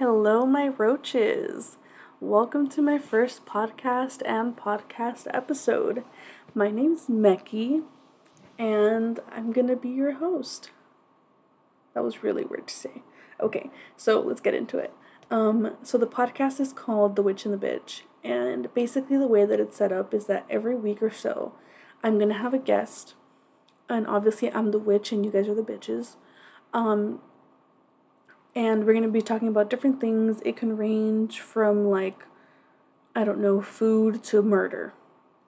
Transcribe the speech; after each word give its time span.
Hello, 0.00 0.46
my 0.46 0.68
roaches. 0.68 1.76
Welcome 2.20 2.70
to 2.70 2.80
my 2.80 2.96
first 2.96 3.44
podcast 3.44 4.22
and 4.24 4.56
podcast 4.56 5.26
episode. 5.34 6.04
My 6.54 6.70
name's 6.70 7.08
Meki, 7.08 7.82
and 8.58 9.20
I'm 9.30 9.52
gonna 9.52 9.76
be 9.76 9.90
your 9.90 10.12
host. 10.12 10.70
That 11.92 12.02
was 12.02 12.22
really 12.22 12.46
weird 12.46 12.68
to 12.68 12.74
say. 12.74 13.02
Okay, 13.40 13.68
so 13.94 14.20
let's 14.20 14.40
get 14.40 14.54
into 14.54 14.78
it. 14.78 14.94
Um, 15.30 15.76
so 15.82 15.98
the 15.98 16.06
podcast 16.06 16.60
is 16.60 16.72
called 16.72 17.14
The 17.14 17.22
Witch 17.22 17.44
and 17.44 17.52
the 17.52 17.66
Bitch, 17.66 18.04
and 18.24 18.72
basically 18.72 19.18
the 19.18 19.28
way 19.28 19.44
that 19.44 19.60
it's 19.60 19.76
set 19.76 19.92
up 19.92 20.14
is 20.14 20.24
that 20.24 20.46
every 20.48 20.76
week 20.76 21.02
or 21.02 21.10
so, 21.10 21.52
I'm 22.02 22.18
gonna 22.18 22.38
have 22.38 22.54
a 22.54 22.58
guest, 22.58 23.12
and 23.86 24.06
obviously 24.06 24.50
I'm 24.50 24.70
the 24.70 24.78
witch 24.78 25.12
and 25.12 25.26
you 25.26 25.30
guys 25.30 25.46
are 25.46 25.54
the 25.54 25.62
bitches. 25.62 26.16
Um, 26.72 27.20
and 28.54 28.84
we're 28.84 28.92
going 28.92 29.04
to 29.04 29.08
be 29.08 29.22
talking 29.22 29.48
about 29.48 29.70
different 29.70 30.00
things. 30.00 30.40
It 30.44 30.56
can 30.56 30.76
range 30.76 31.40
from 31.40 31.86
like, 31.86 32.24
I 33.14 33.24
don't 33.24 33.40
know, 33.40 33.60
food 33.60 34.22
to 34.24 34.42
murder. 34.42 34.92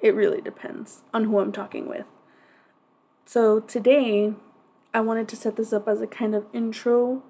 It 0.01 0.15
really 0.15 0.41
depends 0.41 1.03
on 1.13 1.25
who 1.25 1.39
I'm 1.39 1.53
talking 1.53 1.89
with. 1.89 2.07
So 3.25 3.61
today, 3.61 4.35
I 4.95 5.01
wanted 5.01 5.29
to 5.29 5.37
set 5.37 5.57
this 5.57 5.73
up 5.73 5.89
as 5.89 6.01
a 6.01 6.07
kind 6.07 6.35
of 6.35 6.47
intro 6.53 7.23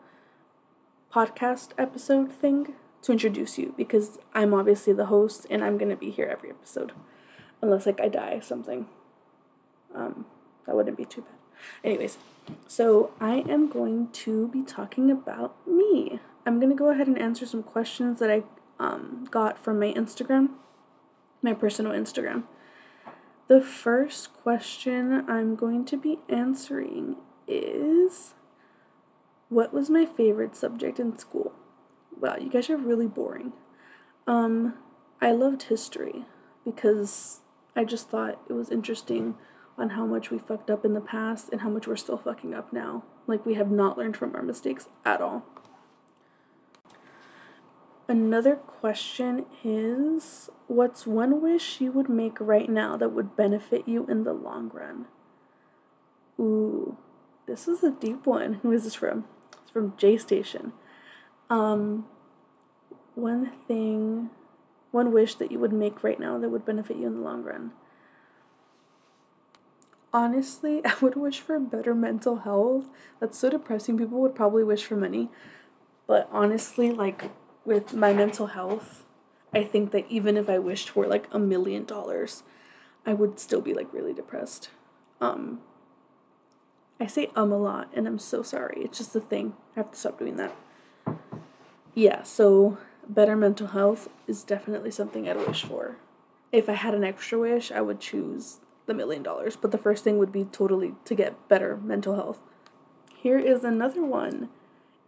podcast 1.12 1.70
episode 1.78 2.32
thing 2.32 2.74
to 3.02 3.12
introduce 3.12 3.58
you 3.58 3.74
because 3.76 4.18
I'm 4.34 4.54
obviously 4.54 4.92
the 4.92 5.06
host 5.06 5.46
and 5.50 5.62
I'm 5.62 5.76
going 5.76 5.90
to 5.90 5.96
be 5.96 6.10
here 6.10 6.26
every 6.26 6.50
episode. 6.50 6.92
Unless 7.60 7.86
like 7.86 8.00
I 8.00 8.08
die 8.08 8.40
something. 8.40 8.86
Um 9.94 10.26
that 10.66 10.74
wouldn't 10.74 10.96
be 10.96 11.04
too 11.04 11.22
bad. 11.22 11.41
Anyways, 11.84 12.18
so 12.66 13.12
I 13.20 13.44
am 13.48 13.68
going 13.68 14.08
to 14.12 14.48
be 14.48 14.62
talking 14.62 15.10
about 15.10 15.54
me. 15.66 16.20
I'm 16.44 16.58
going 16.58 16.70
to 16.70 16.76
go 16.76 16.90
ahead 16.90 17.06
and 17.06 17.18
answer 17.18 17.46
some 17.46 17.62
questions 17.62 18.18
that 18.18 18.30
I 18.30 18.42
um, 18.78 19.26
got 19.30 19.58
from 19.58 19.78
my 19.78 19.92
Instagram, 19.92 20.50
my 21.40 21.54
personal 21.54 21.92
Instagram. 21.92 22.44
The 23.48 23.60
first 23.60 24.32
question 24.32 25.28
I'm 25.28 25.56
going 25.56 25.84
to 25.86 25.96
be 25.96 26.18
answering 26.28 27.16
is 27.46 28.34
What 29.48 29.72
was 29.72 29.90
my 29.90 30.06
favorite 30.06 30.56
subject 30.56 30.98
in 30.98 31.18
school? 31.18 31.52
Wow, 32.18 32.36
you 32.40 32.48
guys 32.48 32.70
are 32.70 32.76
really 32.76 33.08
boring. 33.08 33.52
Um, 34.26 34.74
I 35.20 35.32
loved 35.32 35.64
history 35.64 36.24
because 36.64 37.40
I 37.76 37.84
just 37.84 38.08
thought 38.08 38.40
it 38.48 38.52
was 38.52 38.70
interesting 38.70 39.34
on 39.78 39.90
how 39.90 40.06
much 40.06 40.30
we 40.30 40.38
fucked 40.38 40.70
up 40.70 40.84
in 40.84 40.94
the 40.94 41.00
past 41.00 41.48
and 41.50 41.62
how 41.62 41.68
much 41.68 41.86
we're 41.86 41.96
still 41.96 42.18
fucking 42.18 42.54
up 42.54 42.72
now. 42.72 43.04
Like, 43.26 43.46
we 43.46 43.54
have 43.54 43.70
not 43.70 43.96
learned 43.96 44.16
from 44.16 44.34
our 44.34 44.42
mistakes 44.42 44.88
at 45.04 45.20
all. 45.20 45.44
Another 48.08 48.56
question 48.56 49.46
is 49.64 50.50
What's 50.66 51.06
one 51.06 51.40
wish 51.40 51.80
you 51.80 51.92
would 51.92 52.08
make 52.08 52.40
right 52.40 52.68
now 52.68 52.96
that 52.96 53.10
would 53.10 53.36
benefit 53.36 53.86
you 53.86 54.06
in 54.06 54.24
the 54.24 54.32
long 54.32 54.70
run? 54.72 55.06
Ooh, 56.38 56.96
this 57.46 57.68
is 57.68 57.82
a 57.82 57.90
deep 57.90 58.26
one. 58.26 58.54
Who 58.62 58.72
is 58.72 58.84
this 58.84 58.94
from? 58.94 59.24
It's 59.62 59.70
from 59.70 59.94
J 59.96 60.16
Station. 60.16 60.72
Um, 61.50 62.06
one 63.14 63.52
thing, 63.68 64.30
one 64.90 65.12
wish 65.12 65.34
that 65.36 65.52
you 65.52 65.58
would 65.58 65.72
make 65.72 66.02
right 66.02 66.18
now 66.18 66.38
that 66.38 66.48
would 66.48 66.64
benefit 66.64 66.96
you 66.96 67.06
in 67.06 67.14
the 67.14 67.20
long 67.20 67.42
run 67.42 67.72
honestly, 70.12 70.80
I 70.84 70.94
would 71.00 71.16
wish 71.16 71.40
for 71.40 71.58
better 71.58 71.94
mental 71.94 72.36
health. 72.36 72.86
That's 73.20 73.38
so 73.38 73.50
depressing. 73.50 73.98
People 73.98 74.20
would 74.20 74.34
probably 74.34 74.64
wish 74.64 74.84
for 74.84 74.96
money. 74.96 75.30
But 76.06 76.28
honestly, 76.30 76.90
like 76.90 77.30
with 77.64 77.94
my 77.94 78.12
mental 78.12 78.48
health, 78.48 79.04
I 79.54 79.64
think 79.64 79.92
that 79.92 80.06
even 80.08 80.36
if 80.36 80.48
I 80.48 80.58
wished 80.58 80.90
for 80.90 81.06
like 81.06 81.26
a 81.30 81.38
million 81.38 81.84
dollars, 81.84 82.42
I 83.06 83.14
would 83.14 83.38
still 83.38 83.60
be 83.60 83.74
like 83.74 83.92
really 83.92 84.12
depressed. 84.12 84.70
Um 85.20 85.60
I 87.00 87.06
say 87.06 87.30
um 87.34 87.52
a 87.52 87.58
lot 87.58 87.88
and 87.94 88.06
I'm 88.06 88.18
so 88.18 88.42
sorry. 88.42 88.82
It's 88.82 88.98
just 88.98 89.16
a 89.16 89.20
thing. 89.20 89.54
I 89.76 89.80
have 89.80 89.90
to 89.92 89.98
stop 89.98 90.18
doing 90.18 90.36
that. 90.36 90.54
Yeah, 91.94 92.22
so 92.22 92.78
better 93.08 93.36
mental 93.36 93.68
health 93.68 94.08
is 94.26 94.42
definitely 94.44 94.90
something 94.90 95.28
I'd 95.28 95.36
wish 95.36 95.64
for. 95.64 95.96
If 96.50 96.68
I 96.68 96.74
had 96.74 96.94
an 96.94 97.04
extra 97.04 97.38
wish, 97.38 97.70
I 97.70 97.80
would 97.80 98.00
choose 98.00 98.60
the 98.86 98.94
million 98.94 99.22
dollars, 99.22 99.56
but 99.56 99.70
the 99.70 99.78
first 99.78 100.04
thing 100.04 100.18
would 100.18 100.32
be 100.32 100.44
totally 100.44 100.94
to 101.04 101.14
get 101.14 101.48
better 101.48 101.76
mental 101.76 102.16
health. 102.16 102.40
Here 103.16 103.38
is 103.38 103.64
another 103.64 104.04
one. 104.04 104.48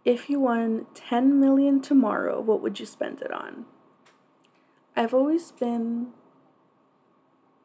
If 0.05 0.29
you 0.29 0.39
won 0.39 0.85
10 0.93 1.39
million 1.39 1.81
tomorrow, 1.81 2.39
what 2.39 2.61
would 2.61 2.79
you 2.79 2.85
spend 2.85 3.21
it 3.21 3.31
on? 3.31 3.65
I've 4.95 5.13
always 5.13 5.51
been 5.51 6.07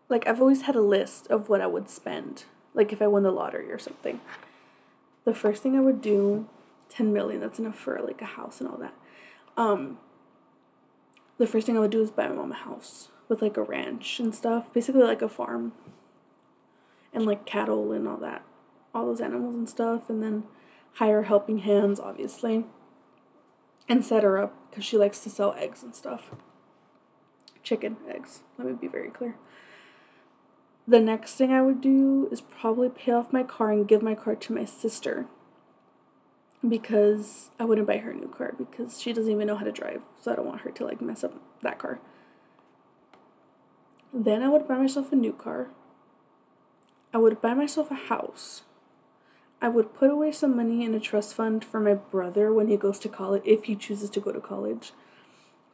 like 0.09 0.27
I've 0.27 0.41
always 0.41 0.63
had 0.63 0.75
a 0.75 0.81
list 0.81 1.29
of 1.29 1.49
what 1.49 1.61
I 1.61 1.69
would 1.69 1.89
spend, 1.89 2.45
like 2.75 2.93
if 2.93 3.01
I 3.01 3.07
won 3.07 3.23
the 3.23 3.31
lottery 3.31 3.71
or 3.71 3.79
something. 3.79 4.21
The 5.25 5.35
first 5.35 5.63
thing 5.63 5.77
I 5.77 5.81
would 5.81 6.01
do, 6.01 6.49
10 6.89 7.13
million, 7.13 7.41
that's 7.41 7.61
enough 7.61 7.79
for 7.79 8.01
like 8.01 8.21
a 8.21 8.25
house 8.25 8.61
and 8.61 8.69
all 8.69 8.79
that. 8.79 8.95
Um 9.57 9.99
the 11.39 11.47
first 11.47 11.67
thing 11.67 11.77
I 11.77 11.81
would 11.81 11.91
do 11.91 12.03
is 12.03 12.11
buy 12.11 12.27
my 12.29 12.35
mom 12.35 12.53
a 12.53 12.57
house 12.57 13.09
with 13.29 13.41
like 13.41 13.57
a 13.57 13.63
ranch 13.63 14.19
and 14.19 14.35
stuff, 14.35 14.73
basically 14.75 15.03
like 15.03 15.23
a 15.23 15.29
farm 15.29 15.73
and 17.13 17.27
like 17.27 17.47
cattle 17.47 17.93
and 17.93 18.07
all 18.07 18.17
that, 18.19 18.43
all 18.95 19.07
those 19.07 19.21
animals 19.21 19.55
and 19.55 19.69
stuff, 19.69 20.09
and 20.09 20.23
then 20.23 20.45
hire 20.95 21.23
helping 21.23 21.59
hands, 21.59 22.01
obviously, 22.01 22.65
and 23.89 24.05
set 24.05 24.23
her 24.23 24.39
up 24.39 24.55
because 24.71 24.85
she 24.85 24.97
likes 24.97 25.21
to 25.21 25.31
sell 25.31 25.55
eggs 25.59 25.83
and 25.83 25.95
stuff. 25.95 26.31
Chicken 27.63 27.97
eggs, 28.09 28.43
let 28.59 28.67
me 28.67 28.75
be 28.75 28.89
very 28.89 29.11
clear. 29.11 29.37
The 30.89 31.01
next 31.01 31.35
thing 31.35 31.53
I 31.53 31.63
would 31.63 31.81
do 31.81 32.29
is 32.33 32.41
probably 32.41 32.89
pay 32.89 33.13
off 33.13 33.33
my 33.33 33.43
car 33.43 33.71
and 33.71 33.87
give 33.87 34.03
my 34.03 34.15
car 34.15 34.35
to 34.35 34.53
my 34.53 34.65
sister 34.65 35.27
because 36.67 37.51
I 37.59 37.65
wouldn't 37.65 37.87
buy 37.87 37.99
her 37.99 38.11
a 38.11 38.15
new 38.15 38.29
car 38.29 38.55
because 38.57 39.01
she 39.01 39.13
doesn't 39.13 39.31
even 39.31 39.47
know 39.47 39.57
how 39.57 39.65
to 39.65 39.73
drive, 39.73 40.03
so 40.21 40.33
I 40.33 40.37
don't 40.37 40.47
want 40.47 40.63
her 40.63 40.71
to 40.71 40.85
like 40.85 41.01
mess 41.01 41.25
up 41.25 41.35
that 41.63 41.79
car. 41.79 42.01
Then 44.13 44.43
I 44.43 44.49
would 44.49 44.67
buy 44.67 44.77
myself 44.77 45.13
a 45.13 45.17
new 45.17 45.33
car 45.33 45.69
I 47.13 47.19
would 47.19 47.41
buy 47.41 47.55
myself 47.55 47.91
a 47.91 47.95
house. 47.95 48.63
I 49.63 49.69
would 49.69 49.95
put 49.95 50.11
away 50.11 50.33
some 50.33 50.57
money 50.57 50.85
in 50.85 50.95
a 50.95 51.01
trust 51.01 51.35
fund 51.35 51.65
for 51.65 51.81
my 51.81 51.95
brother 51.95 52.53
when 52.53 52.69
he 52.69 52.77
goes 52.77 52.99
to 53.01 53.09
college, 53.09 53.43
if 53.45 53.65
he 53.65 53.77
chooses 53.77 54.09
to 54.11 54.21
go 54.21 54.33
to 54.33 54.41
college. 54.41 54.93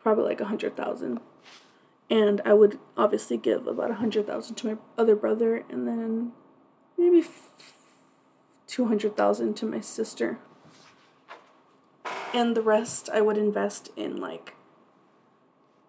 Probably 0.02 0.24
like 0.24 0.40
a 0.40 0.46
hundred 0.46 0.76
thousand. 0.76 1.20
And 2.08 2.40
I 2.44 2.52
would 2.52 2.78
obviously 2.96 3.36
give 3.36 3.66
about 3.66 3.90
a 3.90 3.94
hundred 3.94 4.26
thousand 4.26 4.56
to 4.56 4.66
my 4.66 4.76
other 4.96 5.14
brother 5.14 5.64
and 5.68 5.86
then 5.86 6.32
maybe 6.96 7.26
two 8.66 8.86
hundred 8.86 9.16
thousand 9.16 9.54
to 9.56 9.66
my 9.66 9.80
sister. 9.80 10.38
And 12.32 12.56
the 12.56 12.62
rest 12.62 13.08
I 13.12 13.20
would 13.20 13.38
invest 13.38 13.90
in 13.96 14.16
like 14.16 14.54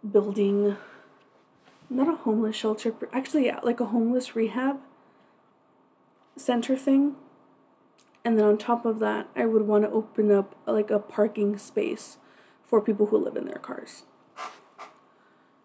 building 0.09 0.77
not 1.89 2.07
a 2.07 2.15
homeless 2.15 2.55
shelter, 2.55 2.93
actually 3.13 3.45
yeah, 3.45 3.59
like 3.63 3.79
a 3.79 3.85
homeless 3.85 4.35
rehab 4.35 4.79
center 6.37 6.75
thing. 6.75 7.15
And 8.23 8.37
then 8.37 8.45
on 8.45 8.57
top 8.57 8.85
of 8.85 8.99
that, 8.99 9.27
I 9.35 9.45
would 9.45 9.63
want 9.63 9.83
to 9.83 9.91
open 9.91 10.31
up 10.31 10.55
like 10.65 10.91
a 10.91 10.99
parking 10.99 11.57
space 11.57 12.17
for 12.63 12.81
people 12.81 13.07
who 13.07 13.17
live 13.17 13.37
in 13.37 13.45
their 13.45 13.59
cars. 13.59 14.03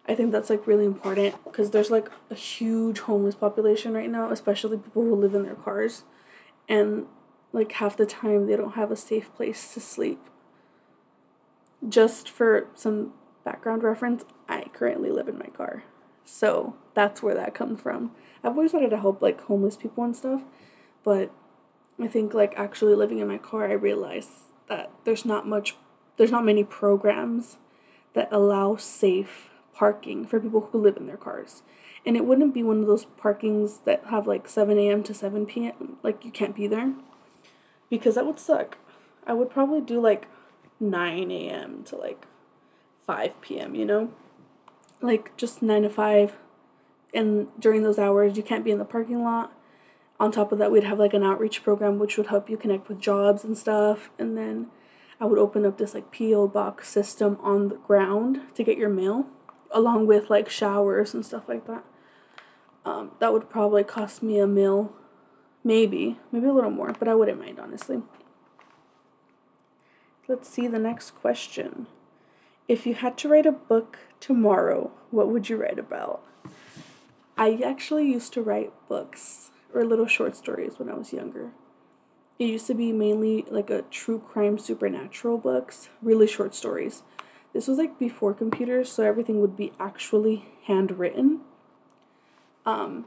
I 0.07 0.15
think 0.15 0.31
that's 0.31 0.49
like 0.49 0.67
really 0.67 0.85
important 0.85 1.41
because 1.43 1.71
there's 1.71 1.91
like 1.91 2.09
a 2.29 2.35
huge 2.35 2.99
homeless 2.99 3.35
population 3.35 3.93
right 3.93 4.09
now, 4.09 4.31
especially 4.31 4.77
people 4.77 5.03
who 5.03 5.15
live 5.15 5.33
in 5.33 5.43
their 5.43 5.55
cars. 5.55 6.03
And 6.67 7.07
like 7.51 7.71
half 7.73 7.95
the 7.95 8.05
time 8.05 8.47
they 8.47 8.55
don't 8.55 8.73
have 8.73 8.91
a 8.91 8.95
safe 8.95 9.33
place 9.35 9.73
to 9.73 9.79
sleep. 9.79 10.19
Just 11.87 12.29
for 12.29 12.67
some 12.75 13.13
background 13.43 13.83
reference, 13.83 14.23
I 14.47 14.65
currently 14.73 15.11
live 15.11 15.27
in 15.27 15.37
my 15.37 15.47
car. 15.47 15.83
So 16.25 16.75
that's 16.93 17.21
where 17.21 17.35
that 17.35 17.53
comes 17.53 17.81
from. 17.81 18.11
I've 18.43 18.53
always 18.53 18.73
wanted 18.73 18.89
to 18.89 18.99
help 18.99 19.21
like 19.21 19.41
homeless 19.41 19.77
people 19.77 20.03
and 20.03 20.15
stuff, 20.15 20.41
but 21.03 21.31
I 21.99 22.07
think 22.07 22.33
like 22.33 22.53
actually 22.57 22.95
living 22.95 23.19
in 23.19 23.27
my 23.27 23.37
car, 23.37 23.67
I 23.67 23.73
realized 23.73 24.29
that 24.67 24.91
there's 25.03 25.25
not 25.25 25.47
much, 25.47 25.75
there's 26.17 26.31
not 26.31 26.45
many 26.45 26.63
programs 26.63 27.57
that 28.13 28.29
allow 28.31 28.75
safe 28.75 29.49
parking 29.73 30.25
for 30.25 30.39
people 30.39 30.69
who 30.71 30.81
live 30.81 30.97
in 30.97 31.07
their 31.07 31.17
cars. 31.17 31.63
And 32.05 32.17
it 32.17 32.25
wouldn't 32.25 32.53
be 32.53 32.63
one 32.63 32.79
of 32.79 32.87
those 32.87 33.05
parkings 33.05 33.83
that 33.85 34.05
have 34.05 34.27
like 34.27 34.47
7 34.47 34.77
a.m. 34.77 35.03
to 35.03 35.13
7 35.13 35.45
p.m. 35.45 35.97
Like 36.03 36.25
you 36.25 36.31
can't 36.31 36.55
be 36.55 36.67
there 36.67 36.93
because 37.89 38.15
that 38.15 38.25
would 38.25 38.39
suck. 38.39 38.77
I 39.25 39.33
would 39.33 39.49
probably 39.49 39.81
do 39.81 40.01
like 40.01 40.27
9 40.79 41.31
a.m. 41.31 41.83
to 41.85 41.95
like 41.95 42.27
5 43.05 43.41
p.m., 43.41 43.75
you 43.75 43.85
know? 43.85 44.11
Like 45.01 45.35
just 45.37 45.61
9 45.61 45.83
to 45.83 45.89
5 45.89 46.37
and 47.13 47.47
during 47.59 47.83
those 47.83 47.99
hours 47.99 48.35
you 48.35 48.43
can't 48.43 48.65
be 48.65 48.71
in 48.71 48.79
the 48.79 48.85
parking 48.85 49.23
lot 49.23 49.53
on 50.23 50.31
top 50.31 50.51
of 50.51 50.57
that 50.57 50.71
we'd 50.71 50.83
have 50.83 50.99
like 50.99 51.13
an 51.13 51.23
outreach 51.23 51.63
program 51.63 51.99
which 51.99 52.17
would 52.17 52.27
help 52.27 52.49
you 52.49 52.57
connect 52.57 52.87
with 52.87 52.99
jobs 52.99 53.43
and 53.43 53.57
stuff 53.57 54.09
and 54.17 54.37
then 54.37 54.67
I 55.23 55.25
would 55.25 55.39
open 55.39 55.65
up 55.65 55.77
this 55.77 55.93
like 55.93 56.11
P.O. 56.11 56.49
box 56.49 56.89
system 56.89 57.37
on 57.41 57.69
the 57.69 57.75
ground 57.75 58.41
to 58.55 58.63
get 58.63 58.77
your 58.77 58.89
mail, 58.89 59.27
along 59.71 60.05
with 60.05 60.29
like 60.29 60.49
showers 60.49 61.13
and 61.13 61.25
stuff 61.25 61.47
like 61.47 61.65
that. 61.67 61.85
Um, 62.83 63.11
that 63.19 63.31
would 63.31 63.49
probably 63.49 63.85
cost 63.85 64.21
me 64.21 64.37
a 64.39 64.45
mil, 64.45 64.91
maybe, 65.63 66.19
maybe 66.29 66.47
a 66.47 66.51
little 66.51 66.71
more, 66.71 66.91
but 66.91 67.07
I 67.07 67.15
wouldn't 67.15 67.39
mind 67.39 67.57
honestly. 67.57 68.01
Let's 70.27 70.49
see 70.49 70.67
the 70.67 70.77
next 70.77 71.11
question. 71.11 71.87
If 72.67 72.85
you 72.85 72.93
had 72.93 73.17
to 73.19 73.29
write 73.29 73.45
a 73.45 73.53
book 73.53 73.99
tomorrow, 74.19 74.91
what 75.09 75.29
would 75.29 75.47
you 75.47 75.55
write 75.55 75.79
about? 75.79 76.21
I 77.37 77.61
actually 77.63 78.11
used 78.11 78.33
to 78.33 78.41
write 78.41 78.73
books 78.89 79.51
or 79.73 79.85
little 79.85 80.07
short 80.07 80.35
stories 80.35 80.77
when 80.77 80.89
I 80.89 80.93
was 80.93 81.13
younger. 81.13 81.51
It 82.39 82.45
used 82.45 82.67
to 82.67 82.73
be 82.73 82.91
mainly 82.91 83.45
like 83.49 83.69
a 83.69 83.83
true 83.83 84.19
crime 84.19 84.57
supernatural 84.57 85.37
books, 85.37 85.89
really 86.01 86.27
short 86.27 86.55
stories. 86.55 87.03
This 87.53 87.67
was 87.67 87.77
like 87.77 87.99
before 87.99 88.33
computers, 88.33 88.91
so 88.91 89.03
everything 89.03 89.39
would 89.39 89.55
be 89.55 89.71
actually 89.79 90.45
handwritten. 90.65 91.41
Um 92.65 93.05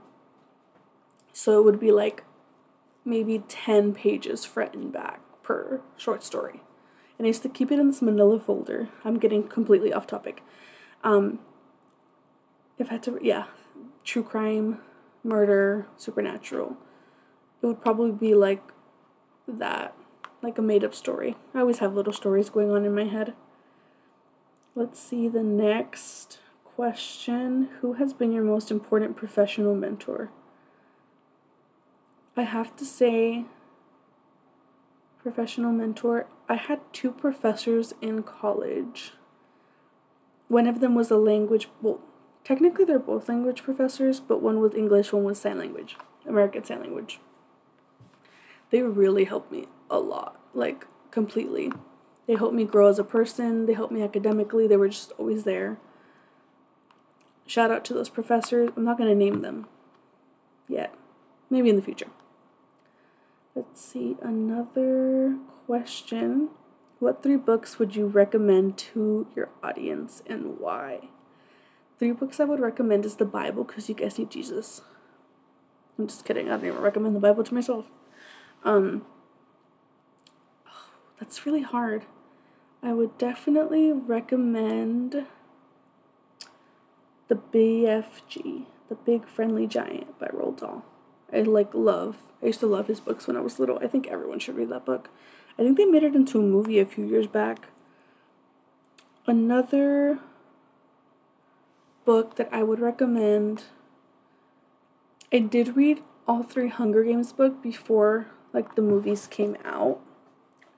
so 1.32 1.58
it 1.58 1.64
would 1.64 1.80
be 1.80 1.92
like 1.92 2.24
maybe 3.04 3.42
10 3.46 3.92
pages 3.94 4.44
front 4.44 4.74
and 4.74 4.92
back 4.92 5.20
per 5.42 5.80
short 5.96 6.24
story 6.24 6.62
and 7.18 7.26
I 7.26 7.28
used 7.28 7.42
to 7.42 7.48
keep 7.48 7.72
it 7.72 7.78
in 7.78 7.88
this 7.88 8.02
manila 8.02 8.38
folder. 8.38 8.88
I'm 9.04 9.18
getting 9.18 9.48
completely 9.48 9.92
off 9.92 10.06
topic. 10.06 10.42
Um, 11.02 11.38
if 12.78 12.88
I 12.88 12.94
had 12.94 13.02
to, 13.04 13.18
yeah, 13.22 13.44
true 14.04 14.22
crime, 14.22 14.80
murder, 15.26 15.86
supernatural, 15.96 16.76
it 17.60 17.66
would 17.66 17.82
probably 17.82 18.12
be 18.12 18.34
like 18.34 18.62
that, 19.48 19.94
like 20.42 20.58
a 20.58 20.62
made 20.62 20.84
up 20.84 20.94
story. 20.94 21.36
I 21.54 21.60
always 21.60 21.78
have 21.78 21.94
little 21.94 22.12
stories 22.12 22.50
going 22.50 22.70
on 22.70 22.84
in 22.84 22.94
my 22.94 23.04
head. 23.04 23.34
Let's 24.74 25.00
see 25.00 25.28
the 25.28 25.42
next 25.42 26.38
question 26.64 27.70
Who 27.80 27.94
has 27.94 28.12
been 28.12 28.32
your 28.32 28.44
most 28.44 28.70
important 28.70 29.16
professional 29.16 29.74
mentor? 29.74 30.30
I 32.36 32.42
have 32.42 32.76
to 32.76 32.84
say, 32.84 33.46
professional 35.22 35.72
mentor, 35.72 36.26
I 36.48 36.56
had 36.56 36.80
two 36.92 37.10
professors 37.10 37.94
in 38.02 38.22
college. 38.22 39.12
One 40.48 40.66
of 40.66 40.80
them 40.80 40.94
was 40.94 41.10
a 41.10 41.16
language, 41.16 41.68
well, 41.80 42.00
technically 42.46 42.84
they're 42.84 43.00
both 43.00 43.28
language 43.28 43.64
professors, 43.64 44.20
but 44.20 44.40
one 44.40 44.60
was 44.60 44.72
English, 44.72 45.12
one 45.12 45.24
was 45.24 45.40
sign 45.40 45.58
language, 45.58 45.96
American 46.28 46.62
Sign 46.64 46.80
Language. 46.80 47.18
They 48.70 48.82
really 48.82 49.24
helped 49.24 49.50
me 49.50 49.66
a 49.90 49.98
lot, 49.98 50.40
like 50.54 50.86
completely. 51.10 51.72
They 52.28 52.36
helped 52.36 52.54
me 52.54 52.62
grow 52.64 52.86
as 52.86 53.00
a 53.00 53.04
person, 53.04 53.66
they 53.66 53.72
helped 53.72 53.92
me 53.92 54.00
academically, 54.00 54.68
they 54.68 54.76
were 54.76 54.88
just 54.88 55.10
always 55.18 55.42
there. 55.42 55.78
Shout 57.48 57.72
out 57.72 57.84
to 57.86 57.94
those 57.94 58.08
professors. 58.08 58.70
I'm 58.76 58.84
not 58.84 58.98
going 58.98 59.10
to 59.10 59.16
name 59.16 59.40
them 59.40 59.66
yet, 60.68 60.94
maybe 61.50 61.68
in 61.68 61.76
the 61.76 61.82
future. 61.82 62.10
Let's 63.56 63.80
see, 63.80 64.16
another 64.22 65.36
question. 65.66 66.50
What 67.00 67.24
three 67.24 67.36
books 67.36 67.80
would 67.80 67.96
you 67.96 68.06
recommend 68.06 68.78
to 68.78 69.26
your 69.34 69.48
audience 69.64 70.22
and 70.28 70.60
why? 70.60 71.08
Three 71.98 72.12
books 72.12 72.40
I 72.40 72.44
would 72.44 72.60
recommend 72.60 73.04
is 73.06 73.16
the 73.16 73.24
Bible 73.24 73.64
because 73.64 73.88
you 73.88 73.94
guys 73.94 74.18
need 74.18 74.30
Jesus. 74.30 74.82
I'm 75.98 76.06
just 76.06 76.24
kidding. 76.24 76.48
I 76.48 76.56
don't 76.56 76.66
even 76.66 76.80
recommend 76.80 77.16
the 77.16 77.20
Bible 77.20 77.42
to 77.44 77.54
myself. 77.54 77.86
Um, 78.64 79.06
oh, 80.66 80.90
that's 81.18 81.46
really 81.46 81.62
hard. 81.62 82.04
I 82.82 82.92
would 82.92 83.16
definitely 83.16 83.92
recommend 83.92 85.26
the 87.28 87.34
BFG, 87.34 88.66
the 88.88 88.94
Big 88.94 89.26
Friendly 89.26 89.66
Giant 89.66 90.18
by 90.18 90.28
Roald 90.28 90.60
Dahl. 90.60 90.84
I 91.32 91.40
like 91.40 91.74
love. 91.74 92.18
I 92.42 92.46
used 92.46 92.60
to 92.60 92.66
love 92.66 92.86
his 92.86 93.00
books 93.00 93.26
when 93.26 93.36
I 93.36 93.40
was 93.40 93.58
little. 93.58 93.78
I 93.78 93.86
think 93.86 94.06
everyone 94.06 94.38
should 94.38 94.56
read 94.56 94.68
that 94.68 94.84
book. 94.84 95.08
I 95.58 95.62
think 95.62 95.78
they 95.78 95.86
made 95.86 96.02
it 96.02 96.14
into 96.14 96.38
a 96.38 96.42
movie 96.42 96.78
a 96.78 96.86
few 96.86 97.04
years 97.04 97.26
back. 97.26 97.68
Another 99.26 100.20
book 102.06 102.36
that 102.36 102.48
I 102.50 102.62
would 102.62 102.80
recommend. 102.80 103.64
I 105.30 105.40
did 105.40 105.76
read 105.76 106.02
all 106.26 106.42
three 106.42 106.68
Hunger 106.68 107.04
Games 107.04 107.32
book 107.34 107.62
before 107.62 108.28
like 108.54 108.76
the 108.76 108.82
movies 108.82 109.26
came 109.26 109.56
out 109.64 110.00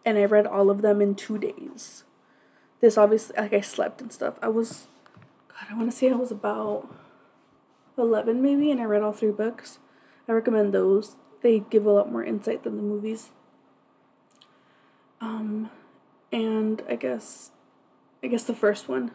and 0.04 0.18
I 0.18 0.24
read 0.24 0.46
all 0.46 0.70
of 0.70 0.82
them 0.82 1.00
in 1.00 1.14
2 1.14 1.38
days. 1.38 2.04
This 2.80 2.98
obviously 2.98 3.36
like 3.36 3.52
I 3.52 3.60
slept 3.60 4.00
and 4.00 4.12
stuff. 4.12 4.34
I 4.42 4.48
was 4.48 4.88
god, 5.48 5.68
I 5.70 5.74
want 5.74 5.90
to 5.90 5.96
say 5.96 6.10
I 6.10 6.16
was 6.16 6.32
about 6.32 6.88
11 7.96 8.42
maybe 8.42 8.70
and 8.72 8.80
I 8.80 8.84
read 8.84 9.02
all 9.02 9.12
three 9.12 9.30
books. 9.30 9.78
I 10.26 10.32
recommend 10.32 10.72
those. 10.72 11.16
They 11.42 11.60
give 11.60 11.86
a 11.86 11.92
lot 11.92 12.10
more 12.10 12.24
insight 12.24 12.64
than 12.64 12.76
the 12.76 12.82
movies. 12.82 13.30
Um, 15.20 15.70
and 16.32 16.82
I 16.88 16.96
guess, 16.96 17.50
I 18.22 18.26
guess 18.28 18.44
the 18.44 18.54
first 18.54 18.88
one. 18.88 19.12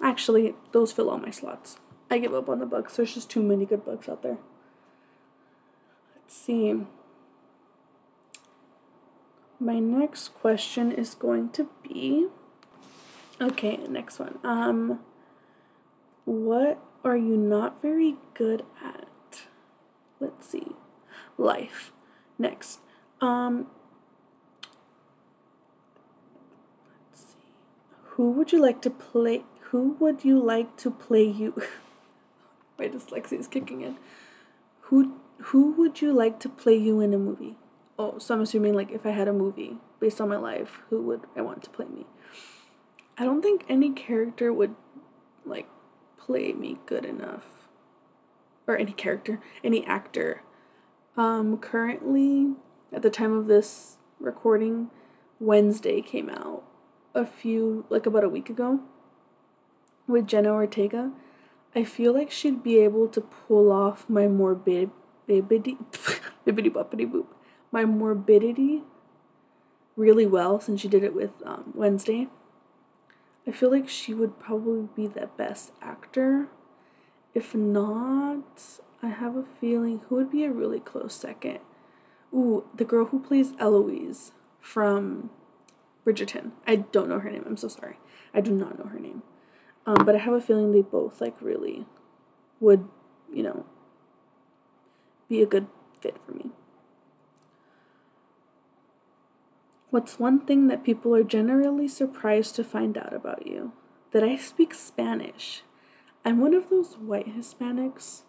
Actually, 0.00 0.54
those 0.72 0.92
fill 0.92 1.10
all 1.10 1.18
my 1.18 1.30
slots. 1.30 1.78
I 2.10 2.18
give 2.18 2.34
up 2.34 2.48
on 2.48 2.58
the 2.58 2.66
books. 2.66 2.96
There's 2.96 3.14
just 3.14 3.30
too 3.30 3.42
many 3.42 3.64
good 3.64 3.84
books 3.84 4.08
out 4.08 4.22
there. 4.22 4.38
Let's 6.14 6.36
see. 6.36 6.82
My 9.60 9.78
next 9.78 10.34
question 10.34 10.90
is 10.90 11.14
going 11.14 11.50
to 11.50 11.68
be 11.82 12.26
okay, 13.40 13.76
next 13.88 14.18
one. 14.18 14.38
Um 14.42 15.00
what 16.24 16.78
are 17.04 17.16
you 17.16 17.36
not 17.36 17.82
very 17.82 18.16
good 18.34 18.64
at? 18.84 19.08
let's 20.22 20.48
see 20.48 20.68
life 21.36 21.92
next 22.38 22.78
um 23.20 23.66
let's 27.10 27.24
see 27.24 27.48
who 28.10 28.30
would 28.30 28.52
you 28.52 28.60
like 28.60 28.80
to 28.80 28.88
play 28.88 29.42
who 29.72 29.96
would 29.98 30.22
you 30.22 30.38
like 30.38 30.76
to 30.76 30.90
play 30.90 31.24
you? 31.24 31.62
My 32.78 32.88
dyslexia 32.88 33.40
is 33.40 33.48
kicking 33.48 33.80
in. 33.80 33.96
Who 34.82 35.14
who 35.44 35.72
would 35.72 36.02
you 36.02 36.12
like 36.12 36.38
to 36.40 36.48
play 36.50 36.76
you 36.76 37.00
in 37.00 37.14
a 37.14 37.18
movie? 37.18 37.56
Oh 37.98 38.18
so 38.18 38.34
i'm 38.34 38.42
assuming 38.42 38.74
like 38.74 38.90
if 38.90 39.06
i 39.06 39.10
had 39.10 39.28
a 39.28 39.32
movie 39.32 39.78
based 39.98 40.20
on 40.20 40.28
my 40.28 40.36
life 40.36 40.80
who 40.88 41.02
would 41.02 41.22
i 41.36 41.40
want 41.40 41.62
to 41.64 41.70
play 41.70 41.86
me? 41.86 42.06
I 43.16 43.24
don't 43.24 43.40
think 43.40 43.64
any 43.66 43.90
character 43.90 44.52
would 44.52 44.74
like 45.46 45.68
play 46.18 46.52
me 46.52 46.78
good 46.84 47.06
enough. 47.06 47.68
Or 48.66 48.76
any 48.76 48.92
character, 48.92 49.40
any 49.64 49.86
actor. 49.86 50.42
Um, 51.16 51.56
currently, 51.58 52.54
at 52.92 53.02
the 53.02 53.10
time 53.10 53.32
of 53.32 53.46
this 53.46 53.96
recording, 54.20 54.90
Wednesday 55.40 56.00
came 56.00 56.28
out 56.30 56.62
a 57.14 57.26
few, 57.26 57.84
like 57.90 58.06
about 58.06 58.24
a 58.24 58.28
week 58.28 58.48
ago, 58.48 58.80
with 60.06 60.26
Jenna 60.26 60.52
Ortega. 60.52 61.12
I 61.74 61.84
feel 61.84 62.12
like 62.12 62.30
she'd 62.30 62.62
be 62.62 62.78
able 62.78 63.08
to 63.08 63.20
pull 63.20 63.72
off 63.72 64.08
my 64.08 64.28
morbid, 64.28 64.90
bibbidi 65.28 65.76
boppity 66.46 67.10
boop, 67.10 67.26
my 67.70 67.84
morbidity 67.84 68.82
really 69.96 70.26
well 70.26 70.60
since 70.60 70.80
she 70.80 70.88
did 70.88 71.04
it 71.04 71.14
with 71.14 71.30
um, 71.44 71.72
Wednesday. 71.74 72.28
I 73.46 73.52
feel 73.52 73.70
like 73.70 73.88
she 73.88 74.14
would 74.14 74.38
probably 74.38 74.88
be 74.94 75.06
the 75.06 75.28
best 75.36 75.72
actor 75.80 76.48
if 77.34 77.54
not, 77.54 78.80
I 79.02 79.08
have 79.08 79.36
a 79.36 79.44
feeling 79.60 80.02
who 80.08 80.16
would 80.16 80.30
be 80.30 80.44
a 80.44 80.52
really 80.52 80.80
close 80.80 81.14
second. 81.14 81.60
Ooh, 82.32 82.64
the 82.74 82.84
girl 82.84 83.06
who 83.06 83.20
plays 83.20 83.52
Eloise 83.58 84.32
from 84.60 85.30
Bridgerton. 86.04 86.52
I 86.66 86.76
don't 86.76 87.08
know 87.08 87.18
her 87.18 87.30
name. 87.30 87.44
I'm 87.46 87.56
so 87.56 87.68
sorry. 87.68 87.98
I 88.34 88.40
do 88.40 88.52
not 88.52 88.78
know 88.78 88.86
her 88.86 88.98
name. 88.98 89.22
Um, 89.86 90.04
but 90.04 90.14
I 90.14 90.18
have 90.18 90.34
a 90.34 90.40
feeling 90.40 90.72
they 90.72 90.82
both 90.82 91.20
like 91.20 91.34
really 91.40 91.86
would, 92.60 92.88
you 93.32 93.42
know, 93.42 93.66
be 95.28 95.42
a 95.42 95.46
good 95.46 95.66
fit 96.00 96.18
for 96.24 96.32
me. 96.32 96.50
What's 99.90 100.18
one 100.18 100.40
thing 100.40 100.68
that 100.68 100.84
people 100.84 101.14
are 101.14 101.24
generally 101.24 101.86
surprised 101.88 102.54
to 102.56 102.64
find 102.64 102.96
out 102.96 103.12
about 103.12 103.46
you? 103.46 103.72
That 104.12 104.22
I 104.22 104.36
speak 104.36 104.72
Spanish. 104.72 105.62
I'm 106.24 106.40
one 106.40 106.54
of 106.54 106.70
those 106.70 106.94
white 106.94 107.36
Hispanics. 107.36 108.22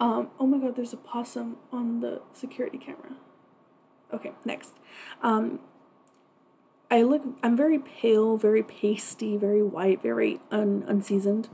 Um, 0.00 0.30
oh 0.40 0.46
my 0.46 0.58
god, 0.58 0.74
there's 0.74 0.92
a 0.92 0.96
possum 0.96 1.56
on 1.70 2.00
the 2.00 2.22
security 2.32 2.78
camera. 2.78 3.16
Okay, 4.12 4.32
next. 4.44 4.74
Um, 5.22 5.60
I 6.94 7.02
look, 7.02 7.22
I'm 7.42 7.56
very 7.56 7.80
pale, 7.80 8.36
very 8.36 8.62
pasty, 8.62 9.36
very 9.36 9.64
white, 9.64 10.00
very 10.00 10.38
un, 10.52 10.84
unseasoned, 10.86 11.48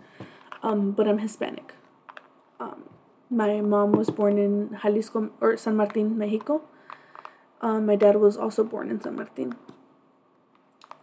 um, 0.62 0.92
but 0.92 1.08
I'm 1.08 1.16
Hispanic. 1.16 1.72
Um, 2.60 2.84
my 3.30 3.62
mom 3.62 3.92
was 3.92 4.10
born 4.10 4.36
in 4.36 4.76
Jalisco 4.82 5.30
or 5.40 5.56
San 5.56 5.76
Martin, 5.76 6.18
Mexico. 6.18 6.60
Um, 7.62 7.86
my 7.86 7.96
dad 7.96 8.16
was 8.16 8.36
also 8.36 8.64
born 8.64 8.90
in 8.90 9.00
San 9.00 9.16
Martin. 9.16 9.54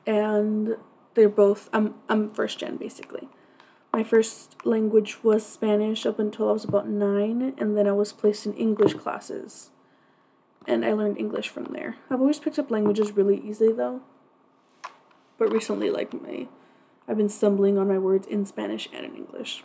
and 0.06 0.78
they're 1.16 1.30
both 1.30 1.70
I'm 1.74 1.96
I'm 2.08 2.30
first 2.32 2.60
gen 2.60 2.78
basically. 2.78 3.28
My 3.92 4.04
first 4.04 4.64
language 4.66 5.24
was 5.24 5.44
Spanish 5.46 6.06
up 6.06 6.20
until 6.20 6.50
I 6.50 6.54
was 6.54 6.64
about 6.64 6.88
nine, 6.88 7.56
and 7.58 7.76
then 7.76 7.88
I 7.88 7.92
was 7.94 8.14
placed 8.14 8.46
in 8.46 8.54
English 8.54 8.94
classes. 8.94 9.72
And 10.68 10.86
I 10.86 10.94
learned 10.94 11.18
English 11.18 11.50
from 11.50 11.74
there. 11.74 11.96
I've 12.12 12.22
always 12.22 12.40
picked 12.40 12.60
up 12.60 12.70
languages 12.70 13.14
really 13.14 13.42
easily 13.42 13.74
though. 13.74 14.02
But 15.38 15.52
recently, 15.52 15.90
like 15.90 16.14
my, 16.14 16.48
I've 17.08 17.18
been 17.18 17.30
stumbling 17.30 17.78
on 17.78 17.88
my 17.88 17.98
words 17.98 18.28
in 18.28 18.46
Spanish 18.46 18.90
and 18.94 19.06
in 19.06 19.16
English. 19.16 19.64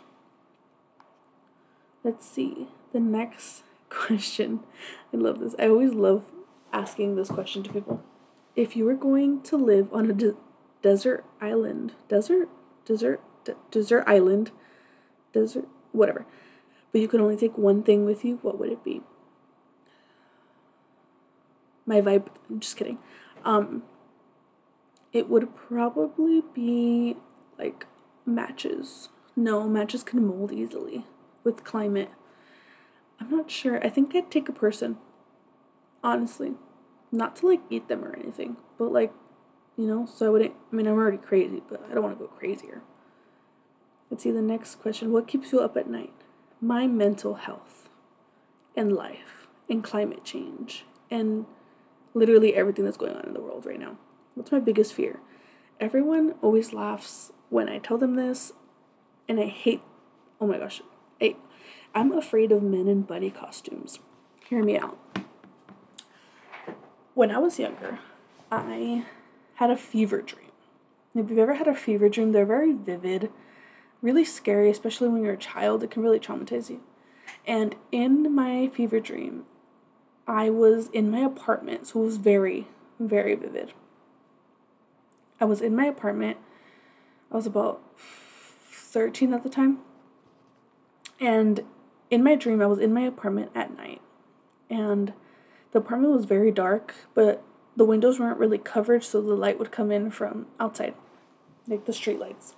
Let's 2.03 2.25
see. 2.25 2.67
The 2.91 2.99
next 2.99 3.63
question. 3.89 4.61
I 5.13 5.17
love 5.17 5.39
this. 5.39 5.55
I 5.57 5.67
always 5.67 5.93
love 5.93 6.25
asking 6.71 7.15
this 7.15 7.29
question 7.29 7.63
to 7.63 7.73
people. 7.73 8.03
If 8.55 8.75
you 8.75 8.85
were 8.85 8.95
going 8.95 9.41
to 9.43 9.57
live 9.57 9.91
on 9.93 10.09
a 10.09 10.13
de- 10.13 10.35
desert 10.81 11.25
island, 11.41 11.93
desert, 12.07 12.49
desert, 12.85 13.21
d- 13.45 13.53
desert 13.71 14.03
island, 14.05 14.51
desert, 15.31 15.67
whatever. 15.91 16.25
But 16.91 17.01
you 17.01 17.07
could 17.07 17.21
only 17.21 17.37
take 17.37 17.57
one 17.57 17.81
thing 17.81 18.05
with 18.05 18.23
you, 18.23 18.37
what 18.43 18.59
would 18.59 18.69
it 18.69 18.83
be? 18.83 19.01
My 21.85 21.99
vibe, 21.99 22.27
I'm 22.49 22.59
just 22.59 22.77
kidding. 22.77 22.99
Um, 23.43 23.83
it 25.13 25.29
would 25.29 25.55
probably 25.55 26.43
be 26.53 27.15
like 27.57 27.85
matches. 28.25 29.09
No, 29.35 29.67
matches 29.69 30.03
can 30.03 30.25
mold 30.25 30.51
easily 30.51 31.05
with 31.43 31.63
climate. 31.63 32.09
I'm 33.19 33.29
not 33.29 33.49
sure. 33.49 33.83
I 33.85 33.89
think 33.89 34.15
I'd 34.15 34.31
take 34.31 34.49
a 34.49 34.53
person. 34.53 34.97
Honestly. 36.03 36.53
Not 37.11 37.35
to 37.37 37.47
like 37.47 37.61
eat 37.69 37.87
them 37.87 38.03
or 38.03 38.15
anything, 38.15 38.57
but 38.79 38.91
like, 38.91 39.13
you 39.77 39.85
know, 39.85 40.07
so 40.07 40.25
I 40.25 40.29
wouldn't. 40.29 40.55
I 40.71 40.75
mean, 40.75 40.87
I'm 40.87 40.95
already 40.95 41.17
crazy, 41.17 41.61
but 41.69 41.85
I 41.89 41.93
don't 41.93 42.03
want 42.03 42.17
to 42.17 42.25
go 42.25 42.31
crazier. 42.31 42.81
Let's 44.09 44.23
see 44.23 44.31
the 44.31 44.41
next 44.41 44.75
question. 44.75 45.11
What 45.11 45.27
keeps 45.27 45.51
you 45.51 45.59
up 45.59 45.77
at 45.77 45.87
night? 45.87 46.13
My 46.59 46.87
mental 46.87 47.35
health 47.35 47.89
and 48.75 48.93
life 48.93 49.47
and 49.69 49.83
climate 49.83 50.23
change 50.23 50.85
and 51.11 51.45
literally 52.15 52.55
everything 52.55 52.85
that's 52.85 52.97
going 52.97 53.15
on 53.15 53.25
in 53.25 53.33
the 53.33 53.41
world 53.41 53.65
right 53.65 53.79
now. 53.79 53.97
What's 54.35 54.51
my 54.51 54.59
biggest 54.59 54.93
fear? 54.93 55.19
Everyone 55.79 56.35
always 56.41 56.73
laughs 56.73 57.31
when 57.49 57.69
I 57.69 57.77
tell 57.77 57.97
them 57.97 58.15
this, 58.15 58.53
and 59.27 59.39
I 59.39 59.45
hate, 59.45 59.81
oh 60.41 60.47
my 60.47 60.57
gosh, 60.57 60.81
I, 61.21 61.35
I'm 61.93 62.11
afraid 62.11 62.51
of 62.51 62.63
men 62.63 62.87
in 62.87 63.03
bunny 63.03 63.29
costumes. 63.29 63.99
Hear 64.49 64.63
me 64.63 64.77
out. 64.77 64.97
When 67.13 67.31
I 67.31 67.37
was 67.37 67.59
younger, 67.59 67.99
I 68.51 69.05
had 69.55 69.69
a 69.69 69.77
fever 69.77 70.21
dream. 70.21 70.51
If 71.15 71.29
you've 71.29 71.37
ever 71.37 71.53
had 71.55 71.67
a 71.67 71.75
fever 71.75 72.09
dream, 72.09 72.31
they're 72.31 72.45
very 72.45 72.73
vivid 72.73 73.29
really 74.03 74.25
scary, 74.25 74.69
especially 74.69 75.07
when 75.07 75.23
you're 75.23 75.33
a 75.33 75.37
child. 75.37 75.81
It 75.81 75.89
can 75.89 76.03
really 76.03 76.19
traumatize 76.19 76.69
you. 76.69 76.81
And 77.47 77.75
in 77.91 78.35
my 78.35 78.67
fever 78.67 78.99
dream, 78.99 79.45
I 80.27 80.49
was 80.49 80.89
in 80.89 81.09
my 81.09 81.19
apartment, 81.19 81.87
so 81.87 82.01
it 82.01 82.05
was 82.05 82.17
very, 82.17 82.67
very 82.99 83.33
vivid. 83.33 83.73
I 85.43 85.45
was 85.45 85.59
in 85.59 85.75
my 85.75 85.83
apartment. 85.87 86.37
I 87.29 87.35
was 87.35 87.45
about 87.45 87.81
13 87.97 89.33
at 89.33 89.43
the 89.43 89.49
time. 89.49 89.79
And 91.19 91.65
in 92.09 92.23
my 92.23 92.35
dream, 92.35 92.61
I 92.61 92.65
was 92.65 92.79
in 92.79 92.93
my 92.93 93.01
apartment 93.01 93.51
at 93.53 93.75
night. 93.75 93.99
And 94.69 95.11
the 95.73 95.79
apartment 95.79 96.13
was 96.13 96.23
very 96.23 96.49
dark, 96.49 96.95
but 97.13 97.43
the 97.75 97.83
windows 97.83 98.21
weren't 98.21 98.39
really 98.39 98.57
covered, 98.57 99.03
so 99.03 99.19
the 99.19 99.33
light 99.33 99.59
would 99.59 99.69
come 99.69 99.91
in 99.91 100.11
from 100.11 100.45
outside, 100.61 100.93
like 101.67 101.83
the 101.83 101.91
street 101.91 102.19
lights. 102.19 102.55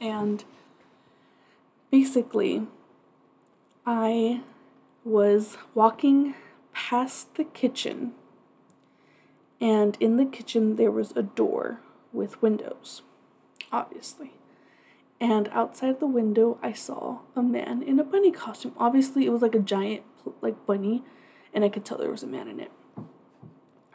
And 0.00 0.42
basically, 1.92 2.66
I 3.86 4.40
was 5.04 5.56
walking 5.72 6.34
past 6.72 7.36
the 7.36 7.44
kitchen, 7.44 8.14
and 9.60 9.96
in 10.00 10.16
the 10.16 10.26
kitchen, 10.26 10.76
there 10.76 10.90
was 10.90 11.12
a 11.12 11.22
door 11.22 11.80
with 12.12 12.40
windows, 12.42 13.02
obviously. 13.72 14.32
And 15.18 15.48
outside 15.48 15.98
the 15.98 16.06
window, 16.06 16.58
I 16.62 16.72
saw 16.72 17.20
a 17.34 17.42
man 17.42 17.82
in 17.82 17.98
a 17.98 18.04
bunny 18.04 18.30
costume. 18.30 18.74
Obviously, 18.76 19.24
it 19.24 19.30
was 19.30 19.40
like 19.42 19.54
a 19.54 19.60
giant, 19.60 20.02
like 20.42 20.66
bunny, 20.66 21.04
and 21.54 21.64
I 21.64 21.70
could 21.70 21.84
tell 21.84 21.96
there 21.96 22.10
was 22.10 22.22
a 22.22 22.26
man 22.26 22.48
in 22.48 22.60
it. 22.60 22.70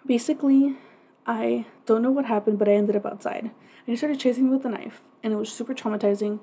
Basically, 0.06 0.78
I 1.26 1.66
don't 1.86 2.02
know 2.02 2.12
what 2.12 2.26
happened, 2.26 2.58
but 2.58 2.68
I 2.68 2.74
ended 2.74 2.96
up 2.96 3.06
outside. 3.06 3.44
And 3.44 3.54
he 3.86 3.96
started 3.96 4.20
chasing 4.20 4.46
me 4.46 4.56
with 4.56 4.66
a 4.66 4.70
knife 4.70 5.02
and 5.24 5.34
it 5.34 5.38
was 5.38 5.52
super 5.52 5.74
traumatizing. 5.74 6.40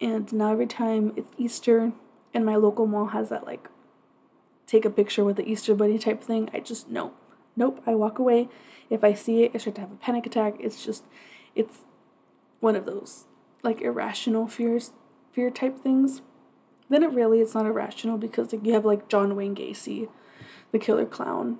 And 0.00 0.32
now 0.32 0.52
every 0.52 0.66
time 0.66 1.12
it's 1.16 1.30
Easter 1.36 1.92
and 2.32 2.44
my 2.44 2.56
local 2.56 2.86
mall 2.86 3.06
has 3.06 3.28
that 3.28 3.46
like 3.46 3.68
take 4.66 4.84
a 4.84 4.90
picture 4.90 5.24
with 5.24 5.36
the 5.36 5.48
Easter 5.48 5.74
bunny 5.74 5.98
type 5.98 6.22
thing, 6.22 6.50
I 6.52 6.60
just 6.60 6.88
no. 6.88 7.12
Nope, 7.56 7.82
I 7.86 7.94
walk 7.94 8.18
away. 8.18 8.48
If 8.90 9.04
I 9.04 9.14
see 9.14 9.44
it, 9.44 9.52
I 9.54 9.58
start 9.58 9.76
to 9.76 9.82
have 9.82 9.92
a 9.92 9.96
panic 9.96 10.26
attack. 10.26 10.56
It's 10.60 10.84
just 10.84 11.04
it's 11.54 11.80
one 12.60 12.76
of 12.76 12.86
those 12.86 13.26
like 13.62 13.80
irrational 13.80 14.46
fears 14.46 14.92
fear 15.32 15.50
type 15.50 15.78
things. 15.80 16.22
Then 16.88 17.02
it 17.02 17.12
really 17.12 17.40
it's 17.40 17.54
not 17.54 17.66
irrational 17.66 18.18
because 18.18 18.52
like 18.52 18.64
you 18.64 18.74
have 18.74 18.84
like 18.84 19.08
John 19.08 19.36
Wayne 19.36 19.54
Gacy, 19.54 20.08
the 20.72 20.78
killer 20.78 21.06
clown, 21.06 21.58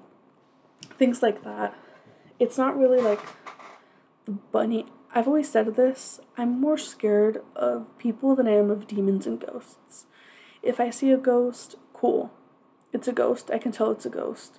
things 0.97 1.23
like 1.23 1.43
that. 1.45 1.75
It's 2.39 2.59
not 2.59 2.77
really 2.77 3.01
like 3.01 3.21
the 4.25 4.33
bunny 4.33 4.87
I've 5.15 5.29
always 5.29 5.49
said 5.49 5.77
this 5.77 6.21
I'm 6.37 6.61
more 6.61 6.77
scared 6.77 7.41
of 7.55 7.87
people 7.99 8.35
than 8.35 8.49
I 8.49 8.57
am 8.57 8.71
of 8.71 8.89
demons 8.89 9.27
and 9.27 9.41
ghosts. 9.41 10.07
If 10.61 10.81
I 10.81 10.91
see 10.91 11.13
a 11.13 11.17
ghost, 11.17 11.77
cool. 11.93 12.33
It's 12.93 13.07
a 13.07 13.13
ghost, 13.13 13.49
I 13.53 13.59
can 13.59 13.71
tell 13.71 13.93
it's 13.93 14.07
a 14.07 14.11
ghost. 14.11 14.59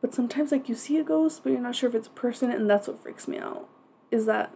But 0.00 0.14
sometimes, 0.14 0.52
like, 0.52 0.68
you 0.68 0.74
see 0.74 0.96
a 0.98 1.04
ghost, 1.04 1.42
but 1.42 1.50
you're 1.52 1.60
not 1.60 1.74
sure 1.74 1.88
if 1.88 1.94
it's 1.94 2.06
a 2.06 2.10
person, 2.10 2.50
and 2.50 2.68
that's 2.70 2.86
what 2.86 3.02
freaks 3.02 3.26
me 3.26 3.38
out. 3.38 3.68
Is 4.10 4.26
that, 4.26 4.54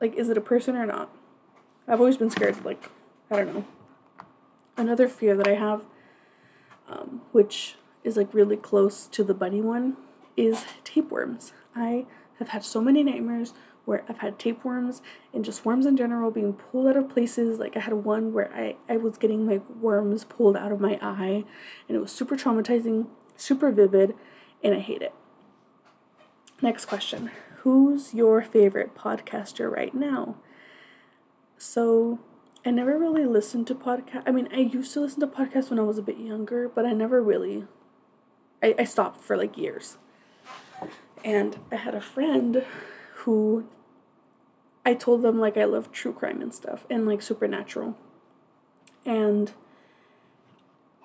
like, 0.00 0.14
is 0.14 0.28
it 0.28 0.36
a 0.36 0.40
person 0.42 0.76
or 0.76 0.86
not? 0.86 1.10
I've 1.86 2.00
always 2.00 2.16
been 2.16 2.30
scared, 2.30 2.64
like, 2.64 2.90
I 3.30 3.36
don't 3.36 3.54
know. 3.54 3.64
Another 4.76 5.08
fear 5.08 5.36
that 5.36 5.46
I 5.46 5.54
have, 5.54 5.84
um, 6.88 7.22
which 7.32 7.76
is, 8.02 8.16
like, 8.16 8.34
really 8.34 8.56
close 8.56 9.06
to 9.06 9.22
the 9.22 9.34
bunny 9.34 9.60
one, 9.60 9.96
is 10.36 10.64
tapeworms. 10.82 11.52
I 11.76 12.06
have 12.38 12.48
had 12.48 12.64
so 12.64 12.80
many 12.80 13.02
nightmares 13.02 13.54
where 13.84 14.04
I've 14.08 14.18
had 14.18 14.38
tapeworms 14.38 15.02
and 15.32 15.44
just 15.44 15.64
worms 15.64 15.86
in 15.86 15.96
general 15.96 16.30
being 16.30 16.54
pulled 16.54 16.88
out 16.88 16.96
of 16.96 17.08
places. 17.08 17.58
Like 17.58 17.76
I 17.76 17.80
had 17.80 17.92
one 17.92 18.32
where 18.32 18.52
I, 18.54 18.76
I 18.88 18.96
was 18.96 19.18
getting 19.18 19.46
like 19.46 19.62
worms 19.68 20.24
pulled 20.24 20.56
out 20.56 20.72
of 20.72 20.80
my 20.80 20.98
eye 21.02 21.44
and 21.88 21.96
it 21.96 22.00
was 22.00 22.10
super 22.10 22.36
traumatizing, 22.36 23.06
super 23.36 23.70
vivid, 23.70 24.14
and 24.62 24.74
I 24.74 24.80
hate 24.80 25.02
it. 25.02 25.14
Next 26.62 26.86
question. 26.86 27.30
Who's 27.58 28.14
your 28.14 28.42
favorite 28.42 28.94
podcaster 28.94 29.70
right 29.70 29.94
now? 29.94 30.36
So 31.56 32.20
I 32.64 32.70
never 32.70 32.98
really 32.98 33.24
listened 33.24 33.66
to 33.68 33.74
podcast. 33.74 34.22
I 34.26 34.30
mean, 34.30 34.48
I 34.52 34.58
used 34.58 34.92
to 34.94 35.00
listen 35.00 35.20
to 35.20 35.26
podcasts 35.26 35.70
when 35.70 35.78
I 35.78 35.82
was 35.82 35.98
a 35.98 36.02
bit 36.02 36.18
younger, 36.18 36.68
but 36.68 36.84
I 36.84 36.92
never 36.92 37.22
really 37.22 37.66
I, 38.64 38.74
I 38.78 38.84
stopped 38.84 39.20
for 39.20 39.36
like 39.36 39.58
years. 39.58 39.98
And 41.22 41.58
I 41.70 41.76
had 41.76 41.94
a 41.94 42.00
friend 42.00 42.64
who 43.16 43.66
I 44.86 44.94
told 44.94 45.22
them 45.22 45.38
like 45.38 45.58
I 45.58 45.64
love 45.64 45.92
true 45.92 46.12
crime 46.12 46.40
and 46.40 46.52
stuff 46.52 46.86
and 46.88 47.06
like 47.06 47.20
supernatural. 47.20 47.96
And 49.04 49.52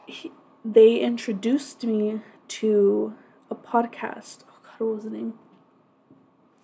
he, 0.05 0.31
they 0.63 0.99
introduced 0.99 1.83
me 1.83 2.21
to 2.47 3.13
a 3.49 3.55
podcast. 3.55 4.39
Oh 4.49 4.57
god, 4.63 4.79
what 4.79 4.95
was 4.95 5.03
the 5.05 5.09
name? 5.09 5.33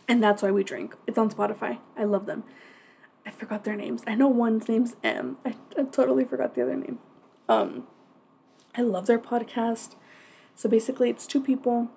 And 0.07 0.21
that's 0.21 0.43
why 0.43 0.51
we 0.51 0.63
drink. 0.63 0.95
It's 1.07 1.17
on 1.17 1.29
Spotify. 1.31 1.79
I 1.97 2.03
love 2.03 2.25
them. 2.25 2.43
I 3.25 3.31
forgot 3.31 3.63
their 3.63 3.75
names. 3.75 4.03
I 4.05 4.13
know 4.15 4.27
one's 4.27 4.69
name's 4.69 4.95
Em. 5.03 5.37
I, 5.45 5.55
I 5.77 5.83
totally 5.83 6.25
forgot 6.25 6.55
the 6.55 6.61
other 6.61 6.75
name. 6.75 6.99
Um 7.49 7.87
I 8.75 8.81
love 8.81 9.07
their 9.07 9.19
podcast. 9.19 9.95
So 10.53 10.69
basically 10.69 11.09
it's 11.09 11.25
two 11.25 11.41
people 11.41 11.89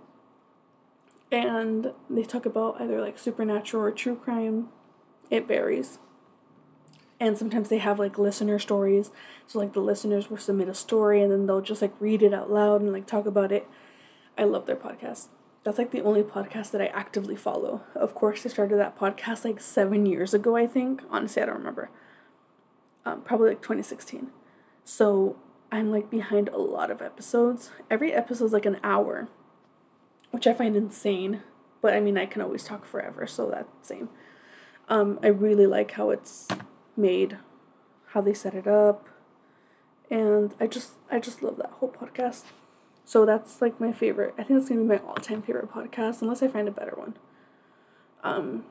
and 1.30 1.92
they 2.08 2.22
talk 2.22 2.46
about 2.46 2.80
either 2.80 3.00
like 3.00 3.18
supernatural 3.18 3.84
or 3.84 3.90
true 3.90 4.16
crime. 4.16 4.68
It 5.30 5.46
varies. 5.46 5.98
And 7.20 7.36
sometimes 7.36 7.68
they 7.68 7.78
have 7.78 7.98
like 7.98 8.18
listener 8.18 8.58
stories. 8.58 9.10
So 9.46 9.58
like 9.58 9.72
the 9.72 9.80
listeners 9.80 10.30
will 10.30 10.36
submit 10.36 10.68
a 10.68 10.74
story 10.74 11.20
and 11.20 11.32
then 11.32 11.46
they'll 11.46 11.60
just 11.60 11.82
like 11.82 11.94
read 11.98 12.22
it 12.22 12.32
out 12.32 12.50
loud 12.50 12.80
and 12.80 12.92
like 12.92 13.06
talk 13.06 13.26
about 13.26 13.50
it. 13.50 13.68
I 14.36 14.44
love 14.44 14.66
their 14.66 14.76
podcast. 14.76 15.28
That's 15.64 15.78
like 15.78 15.90
the 15.90 16.02
only 16.02 16.22
podcast 16.22 16.70
that 16.70 16.80
I 16.80 16.86
actively 16.86 17.34
follow. 17.34 17.82
Of 17.94 18.14
course, 18.14 18.46
I 18.46 18.48
started 18.48 18.78
that 18.78 18.98
podcast 18.98 19.44
like 19.44 19.60
seven 19.60 20.06
years 20.06 20.32
ago, 20.32 20.56
I 20.56 20.66
think. 20.66 21.02
Honestly, 21.10 21.42
I 21.42 21.46
don't 21.46 21.58
remember. 21.58 21.90
Um, 23.04 23.22
probably 23.22 23.50
like 23.50 23.62
2016. 23.62 24.30
So 24.84 25.36
I'm 25.72 25.90
like 25.90 26.08
behind 26.08 26.48
a 26.48 26.58
lot 26.58 26.90
of 26.90 27.02
episodes. 27.02 27.72
Every 27.90 28.12
episode 28.12 28.46
is 28.46 28.52
like 28.52 28.66
an 28.66 28.78
hour 28.84 29.28
which 30.30 30.46
I 30.46 30.52
find 30.52 30.76
insane. 30.76 31.42
But 31.80 31.94
I 31.94 32.00
mean, 32.00 32.18
I 32.18 32.26
can 32.26 32.42
always 32.42 32.64
talk 32.64 32.84
forever, 32.84 33.26
so 33.26 33.50
that's 33.50 33.88
same. 33.88 34.08
Um, 34.88 35.18
I 35.22 35.28
really 35.28 35.66
like 35.66 35.92
how 35.92 36.10
it's 36.10 36.48
made, 36.98 37.38
how 38.08 38.20
they 38.20 38.34
set 38.34 38.54
it 38.54 38.66
up, 38.66 39.08
and 40.10 40.54
I 40.60 40.66
just 40.66 40.92
I 41.10 41.18
just 41.18 41.42
love 41.42 41.56
that 41.56 41.70
whole 41.70 41.90
podcast. 41.90 42.44
So 43.04 43.24
that's 43.24 43.62
like 43.62 43.80
my 43.80 43.92
favorite. 43.92 44.34
I 44.36 44.42
think 44.42 44.58
that's 44.58 44.68
gonna 44.68 44.82
be 44.82 44.88
my 44.88 44.98
all 44.98 45.14
time 45.14 45.42
favorite 45.42 45.72
podcast, 45.72 46.20
unless 46.20 46.42
I 46.42 46.48
find 46.48 46.68
a 46.68 46.72
better 46.72 46.94
one. 46.94 47.14
Um, 48.22 48.64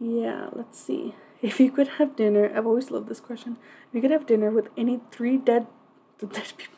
yeah. 0.00 0.48
Let's 0.52 0.78
see. 0.78 1.14
If 1.42 1.60
you 1.60 1.70
could 1.70 1.88
have 1.98 2.16
dinner, 2.16 2.50
I've 2.56 2.66
always 2.66 2.90
loved 2.90 3.08
this 3.08 3.20
question. 3.20 3.58
If 3.88 3.94
you 3.94 4.00
could 4.00 4.10
have 4.10 4.26
dinner 4.26 4.50
with 4.50 4.70
any 4.74 5.00
three 5.10 5.36
dead, 5.36 5.66
dead 6.18 6.52
people 6.56 6.76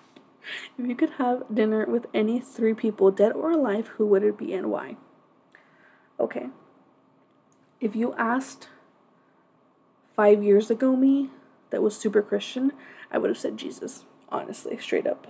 if 0.79 0.87
you 0.87 0.95
could 0.95 1.11
have 1.19 1.43
dinner 1.53 1.85
with 1.87 2.07
any 2.15 2.41
three 2.41 2.75
people, 2.75 3.11
dead 3.11 3.33
or 3.33 3.51
alive, 3.51 3.89
who 3.97 4.07
would 4.07 4.23
it 4.23 4.39
be 4.39 4.53
and 4.53 4.71
why? 4.71 4.97
Okay. 6.19 6.49
If 7.81 7.95
you 7.95 8.15
asked 8.15 8.69
five 10.19 10.43
years 10.43 10.69
ago 10.69 10.97
me 10.97 11.31
that 11.71 11.81
was 11.81 11.97
super 11.97 12.21
Christian, 12.21 12.73
I 13.09 13.19
would 13.19 13.31
have 13.31 13.39
said 13.39 13.57
Jesus, 13.57 14.05
honestly, 14.31 14.77
straight 14.77 15.07
up. 15.07 15.29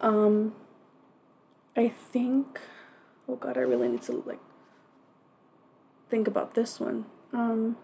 Um, 0.00 0.54
I 1.76 1.88
think, 1.88 2.60
oh 3.28 3.34
God, 3.34 3.56
I 3.58 3.62
really 3.62 3.88
need 3.88 4.02
to 4.02 4.22
like 4.24 4.38
think 6.08 6.28
about 6.28 6.54
this 6.54 6.78
one. 6.78 7.06
Um, 7.32 7.76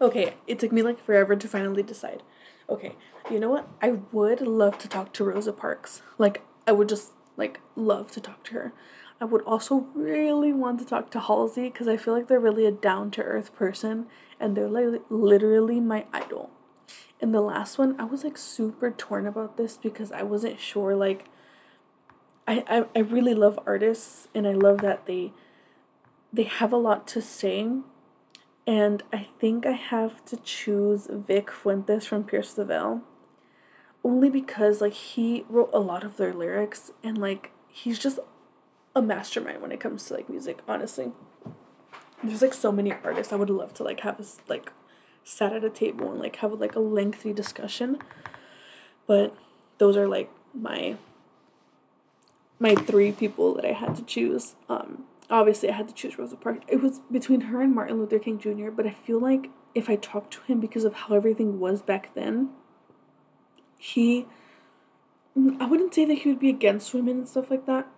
okay, 0.00 0.34
it 0.48 0.58
took 0.58 0.72
me 0.72 0.82
like 0.82 0.98
forever 0.98 1.36
to 1.36 1.46
finally 1.46 1.84
decide. 1.84 2.24
Okay, 2.68 2.96
you 3.30 3.38
know 3.38 3.50
what? 3.50 3.68
I 3.80 3.98
would 4.10 4.40
love 4.40 4.78
to 4.78 4.88
talk 4.88 5.12
to 5.12 5.22
Rosa 5.22 5.52
Parks. 5.52 6.02
Like, 6.18 6.42
I 6.66 6.72
would 6.72 6.88
just 6.88 7.12
like 7.36 7.60
love 7.76 8.10
to 8.12 8.20
talk 8.20 8.42
to 8.46 8.54
her. 8.54 8.72
I 9.22 9.24
would 9.24 9.42
also 9.42 9.86
really 9.94 10.52
want 10.52 10.80
to 10.80 10.84
talk 10.84 11.12
to 11.12 11.20
Halsey 11.20 11.70
because 11.70 11.86
I 11.86 11.96
feel 11.96 12.12
like 12.12 12.26
they're 12.26 12.40
really 12.40 12.66
a 12.66 12.72
down 12.72 13.12
to 13.12 13.22
earth 13.22 13.54
person 13.54 14.08
and 14.40 14.56
they're 14.56 14.66
like 14.66 15.00
literally 15.10 15.78
my 15.78 16.06
idol. 16.12 16.50
In 17.20 17.30
the 17.30 17.40
last 17.40 17.78
one, 17.78 17.94
I 18.00 18.04
was 18.04 18.24
like 18.24 18.36
super 18.36 18.90
torn 18.90 19.28
about 19.28 19.56
this 19.56 19.76
because 19.76 20.10
I 20.10 20.24
wasn't 20.24 20.58
sure. 20.58 20.96
Like, 20.96 21.26
I, 22.48 22.64
I, 22.66 22.84
I 22.96 22.98
really 22.98 23.32
love 23.32 23.60
artists 23.64 24.26
and 24.34 24.44
I 24.44 24.54
love 24.54 24.78
that 24.78 25.06
they 25.06 25.32
they 26.32 26.42
have 26.42 26.72
a 26.72 26.76
lot 26.76 27.06
to 27.08 27.22
say 27.22 27.68
and 28.66 29.04
I 29.12 29.28
think 29.38 29.64
I 29.66 29.72
have 29.72 30.24
to 30.24 30.36
choose 30.38 31.06
Vic 31.08 31.52
Fuentes 31.52 32.06
from 32.06 32.24
Pierce 32.24 32.54
the 32.54 32.64
Veil. 32.64 33.02
Only 34.02 34.30
because 34.30 34.80
like 34.80 34.94
he 34.94 35.44
wrote 35.48 35.70
a 35.72 35.78
lot 35.78 36.02
of 36.02 36.16
their 36.16 36.34
lyrics 36.34 36.90
and 37.04 37.18
like 37.18 37.52
he's 37.68 38.00
just 38.00 38.18
a 38.94 39.02
mastermind 39.02 39.62
when 39.62 39.72
it 39.72 39.80
comes 39.80 40.04
to 40.06 40.14
like 40.14 40.28
music, 40.28 40.60
honestly. 40.68 41.12
There's 42.22 42.42
like 42.42 42.54
so 42.54 42.70
many 42.70 42.92
artists 42.92 43.32
I 43.32 43.36
would 43.36 43.50
love 43.50 43.74
to 43.74 43.82
like 43.82 44.00
have 44.00 44.20
us 44.20 44.40
like 44.48 44.72
sat 45.24 45.52
at 45.52 45.64
a 45.64 45.70
table 45.70 46.10
and 46.10 46.20
like 46.20 46.36
have 46.36 46.52
like 46.52 46.76
a 46.76 46.80
lengthy 46.80 47.32
discussion. 47.32 47.98
But 49.06 49.36
those 49.78 49.96
are 49.96 50.08
like 50.08 50.30
my 50.54 50.96
my 52.58 52.74
three 52.74 53.10
people 53.10 53.54
that 53.54 53.64
I 53.64 53.72
had 53.72 53.96
to 53.96 54.02
choose. 54.02 54.54
Um 54.68 55.04
obviously 55.30 55.70
I 55.70 55.72
had 55.72 55.88
to 55.88 55.94
choose 55.94 56.18
Rosa 56.18 56.36
Parks. 56.36 56.64
It 56.68 56.82
was 56.82 57.00
between 57.10 57.42
her 57.42 57.60
and 57.60 57.74
Martin 57.74 57.98
Luther 57.98 58.18
King 58.18 58.38
Jr., 58.38 58.70
but 58.70 58.86
I 58.86 58.92
feel 58.92 59.18
like 59.18 59.50
if 59.74 59.88
I 59.88 59.96
talked 59.96 60.34
to 60.34 60.42
him 60.42 60.60
because 60.60 60.84
of 60.84 60.94
how 60.94 61.14
everything 61.14 61.58
was 61.58 61.82
back 61.82 62.14
then, 62.14 62.50
he 63.78 64.26
I 65.36 65.64
wouldn't 65.64 65.94
say 65.94 66.04
that 66.04 66.18
he 66.18 66.28
would 66.28 66.38
be 66.38 66.50
against 66.50 66.92
women 66.92 67.18
and 67.18 67.28
stuff 67.28 67.50
like 67.50 67.66
that. 67.66 67.88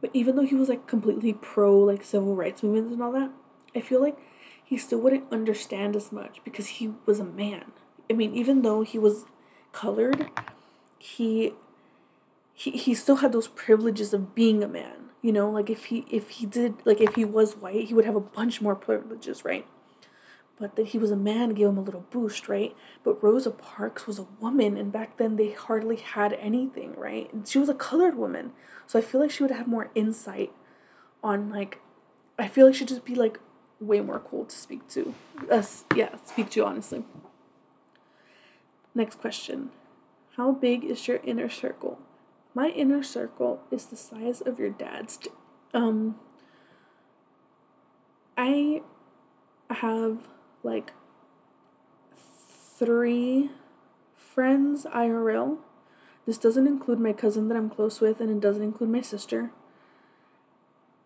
But 0.00 0.10
even 0.12 0.36
though 0.36 0.44
he 0.44 0.54
was 0.54 0.68
like 0.68 0.86
completely 0.86 1.32
pro 1.32 1.78
like 1.78 2.04
civil 2.04 2.36
rights 2.36 2.62
movements 2.62 2.92
and 2.92 3.02
all 3.02 3.12
that, 3.12 3.30
I 3.74 3.80
feel 3.80 4.00
like 4.00 4.16
he 4.64 4.76
still 4.78 5.00
wouldn't 5.00 5.32
understand 5.32 5.96
as 5.96 6.12
much 6.12 6.40
because 6.44 6.66
he 6.66 6.92
was 7.06 7.18
a 7.18 7.24
man. 7.24 7.72
I 8.10 8.12
mean, 8.12 8.34
even 8.34 8.62
though 8.62 8.82
he 8.82 8.98
was 8.98 9.24
colored, 9.72 10.30
he 10.98 11.54
he 12.54 12.72
he 12.72 12.94
still 12.94 13.16
had 13.16 13.32
those 13.32 13.48
privileges 13.48 14.14
of 14.14 14.34
being 14.34 14.62
a 14.62 14.68
man 14.68 15.08
you 15.20 15.32
know, 15.32 15.50
like 15.50 15.68
if 15.68 15.86
he 15.86 16.04
if 16.10 16.30
he 16.30 16.46
did 16.46 16.74
like 16.84 17.00
if 17.00 17.14
he 17.14 17.24
was 17.24 17.56
white, 17.56 17.88
he 17.88 17.94
would 17.94 18.04
have 18.04 18.14
a 18.14 18.20
bunch 18.20 18.60
more 18.60 18.76
privileges, 18.76 19.44
right? 19.44 19.66
But 20.60 20.76
that 20.76 20.88
he 20.88 20.98
was 20.98 21.10
a 21.10 21.16
man 21.16 21.50
gave 21.50 21.68
him 21.68 21.78
a 21.78 21.82
little 21.82 22.04
boost, 22.10 22.48
right? 22.48 22.74
But 23.04 23.22
Rosa 23.22 23.50
Parks 23.50 24.06
was 24.06 24.18
a 24.18 24.26
woman, 24.40 24.76
and 24.76 24.90
back 24.90 25.16
then 25.16 25.36
they 25.36 25.52
hardly 25.52 25.96
had 25.96 26.32
anything, 26.34 26.94
right? 26.96 27.32
And 27.32 27.46
she 27.46 27.58
was 27.58 27.68
a 27.68 27.74
colored 27.74 28.16
woman, 28.16 28.52
so 28.86 28.98
I 28.98 29.02
feel 29.02 29.20
like 29.20 29.30
she 29.30 29.42
would 29.42 29.52
have 29.52 29.68
more 29.68 29.90
insight 29.94 30.52
on 31.22 31.50
like, 31.50 31.80
I 32.38 32.48
feel 32.48 32.66
like 32.66 32.74
she'd 32.74 32.88
just 32.88 33.04
be 33.04 33.14
like 33.14 33.38
way 33.80 34.00
more 34.00 34.18
cool 34.18 34.44
to 34.46 34.56
speak 34.56 34.88
to, 34.88 35.14
us, 35.50 35.84
yeah, 35.94 36.16
speak 36.24 36.50
to 36.50 36.64
honestly. 36.64 37.04
Next 38.94 39.20
question, 39.20 39.70
how 40.36 40.52
big 40.52 40.84
is 40.84 41.06
your 41.06 41.20
inner 41.22 41.48
circle? 41.48 42.00
my 42.58 42.70
inner 42.70 43.04
circle 43.04 43.60
is 43.70 43.86
the 43.86 43.94
size 43.96 44.40
of 44.40 44.58
your 44.58 44.70
dad's. 44.70 45.16
Um, 45.72 46.16
I 48.36 48.82
have 49.70 50.26
like 50.62 50.92
three 52.78 53.50
friends 54.16 54.86
IRL. 54.86 55.58
This 56.26 56.38
doesn't 56.38 56.66
include 56.66 57.00
my 57.00 57.12
cousin 57.12 57.48
that 57.48 57.56
I'm 57.56 57.70
close 57.70 58.00
with, 58.00 58.20
and 58.20 58.30
it 58.30 58.40
doesn't 58.40 58.62
include 58.62 58.90
my 58.90 59.00
sister. 59.00 59.50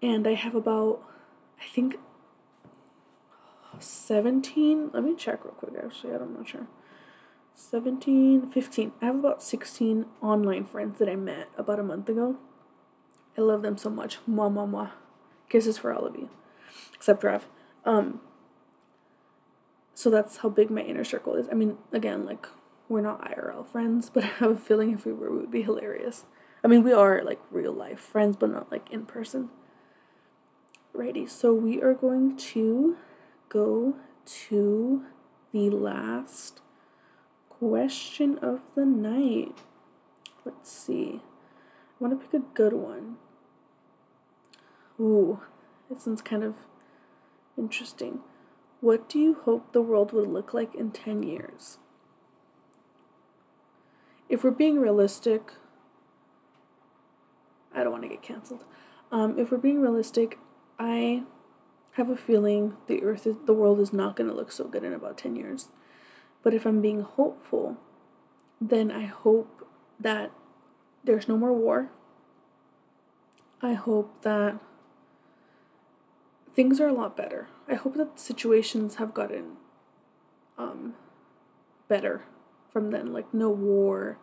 And 0.03 0.27
I 0.27 0.35
have 0.35 0.55
about, 0.55 1.01
I 1.61 1.67
think, 1.67 1.97
17. 3.79 4.91
Let 4.93 5.05
me 5.05 5.15
check 5.15 5.45
real 5.45 5.55
quick, 5.55 5.75
actually. 5.83 6.15
I'm 6.15 6.35
not 6.35 6.49
sure. 6.49 6.67
17, 7.55 8.51
15. 8.51 8.93
I 9.01 9.05
have 9.07 9.17
about 9.17 9.43
16 9.43 10.07
online 10.21 10.65
friends 10.65 10.99
that 10.99 11.09
I 11.09 11.17
met 11.17 11.49
about 11.57 11.79
a 11.79 11.85
month 11.85 12.09
ago. 12.09 12.37
I 13.37 13.41
love 13.41 13.63
them 13.63 13.77
so 13.77 13.91
much. 13.91 14.19
Mwah, 14.29 14.53
mwah, 14.53 14.69
mwah. 14.69 14.91
Kisses 15.49 15.79
for 15.79 15.93
all 15.93 16.07
of 16.07 16.17
you. 16.17 16.29
Except 16.95 17.23
Rav. 17.23 17.47
Um, 17.85 18.21
so 19.95 20.11
that's 20.11 20.39
how 20.39 20.49
big 20.49 20.71
my 20.71 20.81
inner 20.83 21.05
circle 21.05 21.35
is. 21.35 21.49
I 21.51 21.55
mean, 21.55 21.79
again, 21.93 22.25
like, 22.25 22.47
we're 22.89 23.01
not 23.01 23.23
IRL 23.23 23.67
friends, 23.67 24.11
but 24.11 24.25
I 24.25 24.29
have 24.29 24.51
a 24.51 24.57
feeling 24.57 24.93
if 24.93 25.05
we 25.05 25.13
were, 25.13 25.31
we 25.31 25.39
would 25.39 25.51
be 25.51 25.63
hilarious. 25.63 26.25
I 26.65 26.69
mean, 26.69 26.83
we 26.83 26.93
are, 26.93 27.23
like, 27.25 27.41
real 27.51 27.73
life 27.73 28.01
friends, 28.01 28.37
but 28.37 28.51
not, 28.51 28.71
like, 28.71 28.91
in 28.91 29.07
person. 29.07 29.51
Righty, 30.93 31.27
so 31.27 31.53
we 31.53 31.83
are 31.83 31.95
going 31.95 32.37
to 32.37 32.97
go 33.49 33.97
to 34.25 35.05
the 35.53 35.71
last 35.71 36.61
question 37.49 38.39
of 38.39 38.61
the 38.75 38.85
night. 38.85 39.57
Let's 40.45 40.71
see. 40.71 41.23
I 41.23 42.05
want 42.05 42.21
to 42.21 42.27
pick 42.27 42.41
a 42.41 42.45
good 42.55 42.73
one. 42.73 43.17
Ooh, 45.01 45.41
this 45.91 46.07
one's 46.07 46.23
kind 46.23 46.45
of 46.45 46.55
interesting. 47.57 48.21
What 48.83 49.09
do 49.09 49.21
you 49.21 49.35
hope 49.45 49.73
the 49.73 49.81
world 49.81 50.11
would 50.13 50.27
look 50.27 50.53
like 50.53 50.75
in 50.75 50.91
10 50.91 51.23
years? 51.23 51.79
If 54.29 54.43
we're 54.43 54.51
being 54.51 54.81
realistic, 54.81 55.53
I 57.73 57.85
don't 57.85 57.93
want 57.93 58.03
to 58.03 58.09
get 58.09 58.23
canceled. 58.23 58.65
Um, 59.13 59.39
if 59.39 59.53
we're 59.53 59.59
being 59.59 59.81
realistic, 59.81 60.41
I 60.81 61.23
have 61.93 62.11
a 62.11 62.17
feeling 62.17 62.77
the 62.89 63.05
earth 63.05 63.25
is, 63.25 63.37
the 63.47 63.55
world 63.55 63.79
is 63.79 63.93
not 63.93 64.17
going 64.17 64.29
to 64.29 64.35
look 64.35 64.51
so 64.51 64.67
good 64.67 64.83
in 64.83 64.93
about 64.93 65.17
10 65.17 65.37
years. 65.37 65.69
But 66.43 66.53
if 66.53 66.67
I'm 66.67 66.83
being 66.83 67.03
hopeful, 67.03 67.77
then 68.61 68.91
I 68.91 69.07
hope 69.07 69.65
that 70.01 70.33
there's 71.05 71.29
no 71.29 71.37
more 71.37 71.53
war. 71.53 71.93
I 73.63 73.75
hope 73.75 74.23
that 74.23 74.59
things 76.55 76.81
are 76.81 76.89
a 76.89 76.93
lot 76.93 77.17
better. 77.17 77.49
I 77.69 77.75
hope 77.75 77.97
that 77.97 78.19
situations 78.19 78.97
have 78.97 79.15
gotten 79.15 79.57
um, 80.59 80.95
better 81.89 82.23
from 82.73 82.91
then. 82.91 83.13
Like, 83.13 83.33
no 83.33 83.51
war. 83.51 84.19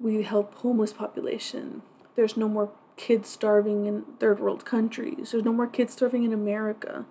We 0.00 0.22
help 0.22 0.54
homeless 0.56 0.92
population. 0.92 1.82
There's 2.14 2.36
no 2.36 2.48
more 2.48 2.70
kids 2.96 3.28
starving 3.28 3.86
in 3.86 4.02
third 4.18 4.40
world 4.40 4.64
countries. 4.64 5.32
There's 5.32 5.44
no 5.44 5.52
more 5.52 5.66
kids 5.66 5.92
starving 5.92 6.24
in 6.24 6.32
America. 6.32 7.06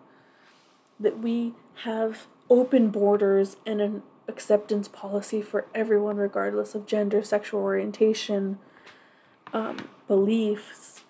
That 0.99 1.19
we 1.19 1.54
have 1.84 2.27
open 2.49 2.89
borders 2.89 3.58
and 3.65 3.82
an 3.82 4.04
acceptance 4.27 4.88
policy 4.88 5.41
for 5.41 5.65
everyone, 5.73 6.17
regardless 6.17 6.75
of 6.75 6.86
gender, 6.86 7.23
sexual 7.23 7.62
orientation, 7.62 8.60
um, 9.54 9.89
beliefs. 10.08 11.01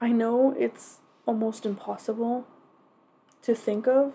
I 0.00 0.12
know 0.12 0.54
it's 0.58 0.98
almost 1.30 1.64
impossible 1.64 2.44
to 3.40 3.54
think 3.54 3.86
of 3.86 4.14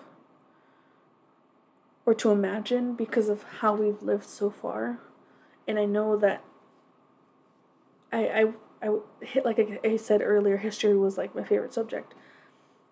or 2.05 2.13
to 2.13 2.29
imagine 2.29 2.93
because 2.93 3.29
of 3.29 3.43
how 3.61 3.73
we've 3.73 4.03
lived 4.03 4.25
so 4.25 4.49
far. 4.49 4.99
And 5.65 5.79
I 5.79 5.85
know 5.85 6.17
that 6.17 6.43
I, 8.11 8.27
I 8.27 8.53
I 8.85 8.97
hit 9.21 9.45
like 9.45 9.79
I 9.85 9.95
said 9.95 10.21
earlier, 10.21 10.57
history 10.57 10.95
was 10.97 11.17
like 11.17 11.33
my 11.33 11.45
favorite 11.45 11.73
subject. 11.73 12.13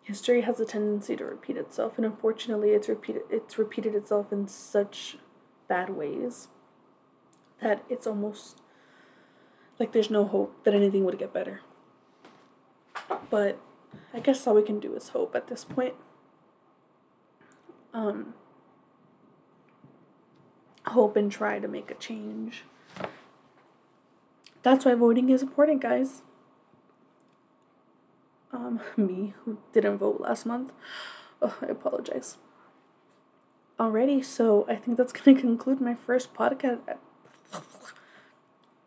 History 0.04 0.42
has 0.42 0.58
a 0.62 0.66
tendency 0.66 1.18
to 1.18 1.26
repeat 1.26 1.58
itself, 1.58 1.98
and 1.98 2.06
unfortunately, 2.06 2.70
it's 2.72 2.88
repeated. 2.88 3.24
It's 3.30 3.58
repeated 3.58 3.94
itself 3.94 4.32
in 4.32 4.48
such 4.48 5.18
bad 5.68 5.90
ways 5.90 6.48
that 7.62 7.84
it's 7.90 8.08
almost 8.08 8.62
like 9.80 9.92
there's 9.92 10.10
no 10.10 10.26
hope 10.26 10.64
that 10.64 10.74
anything 10.74 11.04
would 11.04 11.20
get 11.20 11.34
better. 11.34 11.60
But 13.30 13.60
I 14.14 14.20
guess 14.20 14.46
all 14.46 14.56
we 14.56 14.64
can 14.64 14.80
do 14.80 14.96
is 14.96 15.10
hope 15.10 15.36
at 15.36 15.48
this 15.48 15.66
point. 15.66 15.96
Um, 17.94 18.34
hope 20.88 21.16
and 21.16 21.32
try 21.32 21.60
to 21.60 21.68
make 21.68 21.92
a 21.92 21.96
change. 21.96 22.64
That's 24.62 24.86
why 24.86 24.96
voting 24.96 25.30
is 25.30 25.42
important, 25.42 25.82
guys. 25.82 26.22
Um, 28.52 28.80
me, 28.98 29.34
who 29.44 29.58
didn't 29.74 29.98
vote 29.98 30.22
last 30.22 30.46
month. 30.46 30.72
Oh, 31.42 31.58
I 31.62 31.66
apologize. 31.66 32.38
Alrighty, 33.80 34.24
so 34.24 34.66
I 34.70 34.76
think 34.76 34.98
that's 34.98 35.12
gonna 35.14 35.40
conclude 35.40 35.82
my 35.82 35.96
first 35.96 36.34
podcast. 36.34 36.80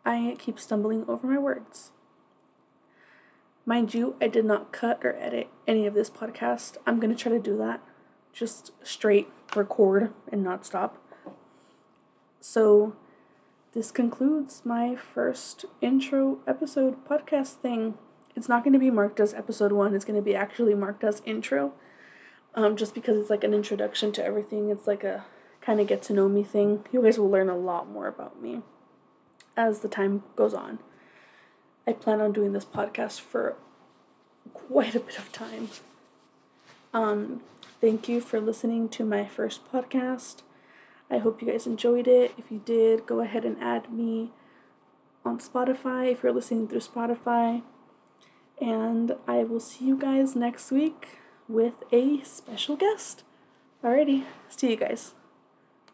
I 0.05 0.35
keep 0.39 0.57
stumbling 0.59 1.03
over 1.07 1.27
my 1.27 1.37
words. 1.37 1.91
Mind 3.67 3.93
you, 3.93 4.15
I 4.21 4.29
did 4.29 4.45
not 4.45 4.71
cut 4.71 5.03
or 5.03 5.17
edit 5.17 5.49
any 5.67 5.85
of 5.85 5.93
this 5.93 6.09
podcast. 6.09 6.77
I'm 6.87 7.01
gonna 7.01 7.15
try 7.15 7.33
to 7.33 7.37
do 7.37 7.57
that. 7.57 7.81
Just 8.31 8.71
straight 8.81 9.27
record 9.57 10.13
and 10.31 10.41
not 10.41 10.65
stop. 10.65 10.97
So, 12.39 12.95
this 13.73 13.91
concludes 13.91 14.61
my 14.63 14.95
first 14.95 15.65
intro 15.81 16.37
episode 16.47 17.05
podcast 17.05 17.55
thing. 17.55 17.95
It's 18.37 18.47
not 18.47 18.63
going 18.63 18.71
to 18.71 18.79
be 18.79 18.89
marked 18.89 19.19
as 19.19 19.33
episode 19.33 19.73
one, 19.73 19.93
it's 19.93 20.05
going 20.05 20.15
to 20.15 20.23
be 20.23 20.33
actually 20.33 20.73
marked 20.73 21.03
as 21.03 21.21
intro. 21.25 21.73
Um, 22.55 22.77
just 22.77 22.93
because 22.95 23.19
it's 23.19 23.29
like 23.29 23.43
an 23.43 23.53
introduction 23.53 24.13
to 24.13 24.23
everything. 24.23 24.69
It's 24.69 24.87
like 24.87 25.03
a 25.03 25.25
kind 25.59 25.81
of 25.81 25.87
get 25.87 26.01
to 26.03 26.13
know 26.13 26.29
me 26.29 26.43
thing. 26.43 26.85
You 26.91 27.01
guys 27.01 27.19
will 27.19 27.29
learn 27.29 27.49
a 27.49 27.57
lot 27.57 27.89
more 27.89 28.07
about 28.07 28.41
me 28.41 28.61
as 29.57 29.81
the 29.81 29.89
time 29.89 30.23
goes 30.37 30.53
on. 30.53 30.79
I 31.87 31.93
plan 31.93 32.19
on 32.19 32.33
doing 32.33 32.51
this 32.51 32.65
podcast 32.65 33.21
for 33.21 33.55
quite 34.53 34.93
a 34.93 34.99
bit 34.99 35.17
of 35.17 35.31
time. 35.31 35.69
Um, 36.93 37.41
thank 37.79 38.09
you 38.09 38.19
for 38.19 38.41
listening 38.41 38.89
to 38.89 39.05
my 39.05 39.25
first 39.25 39.61
podcast. 39.71 40.41
I 41.09 41.19
hope 41.19 41.41
you 41.41 41.49
guys 41.49 41.65
enjoyed 41.65 42.07
it. 42.07 42.33
If 42.37 42.51
you 42.51 42.61
did, 42.63 43.05
go 43.05 43.21
ahead 43.21 43.45
and 43.45 43.55
add 43.61 43.91
me 43.91 44.31
on 45.23 45.39
Spotify 45.39 46.11
if 46.11 46.23
you're 46.23 46.33
listening 46.33 46.67
through 46.67 46.81
Spotify. 46.81 47.61
And 48.59 49.15
I 49.25 49.45
will 49.45 49.61
see 49.61 49.85
you 49.85 49.97
guys 49.97 50.35
next 50.35 50.71
week 50.71 51.19
with 51.47 51.83
a 51.93 52.21
special 52.23 52.75
guest. 52.75 53.23
Alrighty, 53.81 54.25
see 54.49 54.71
you 54.71 54.75
guys. 54.75 55.13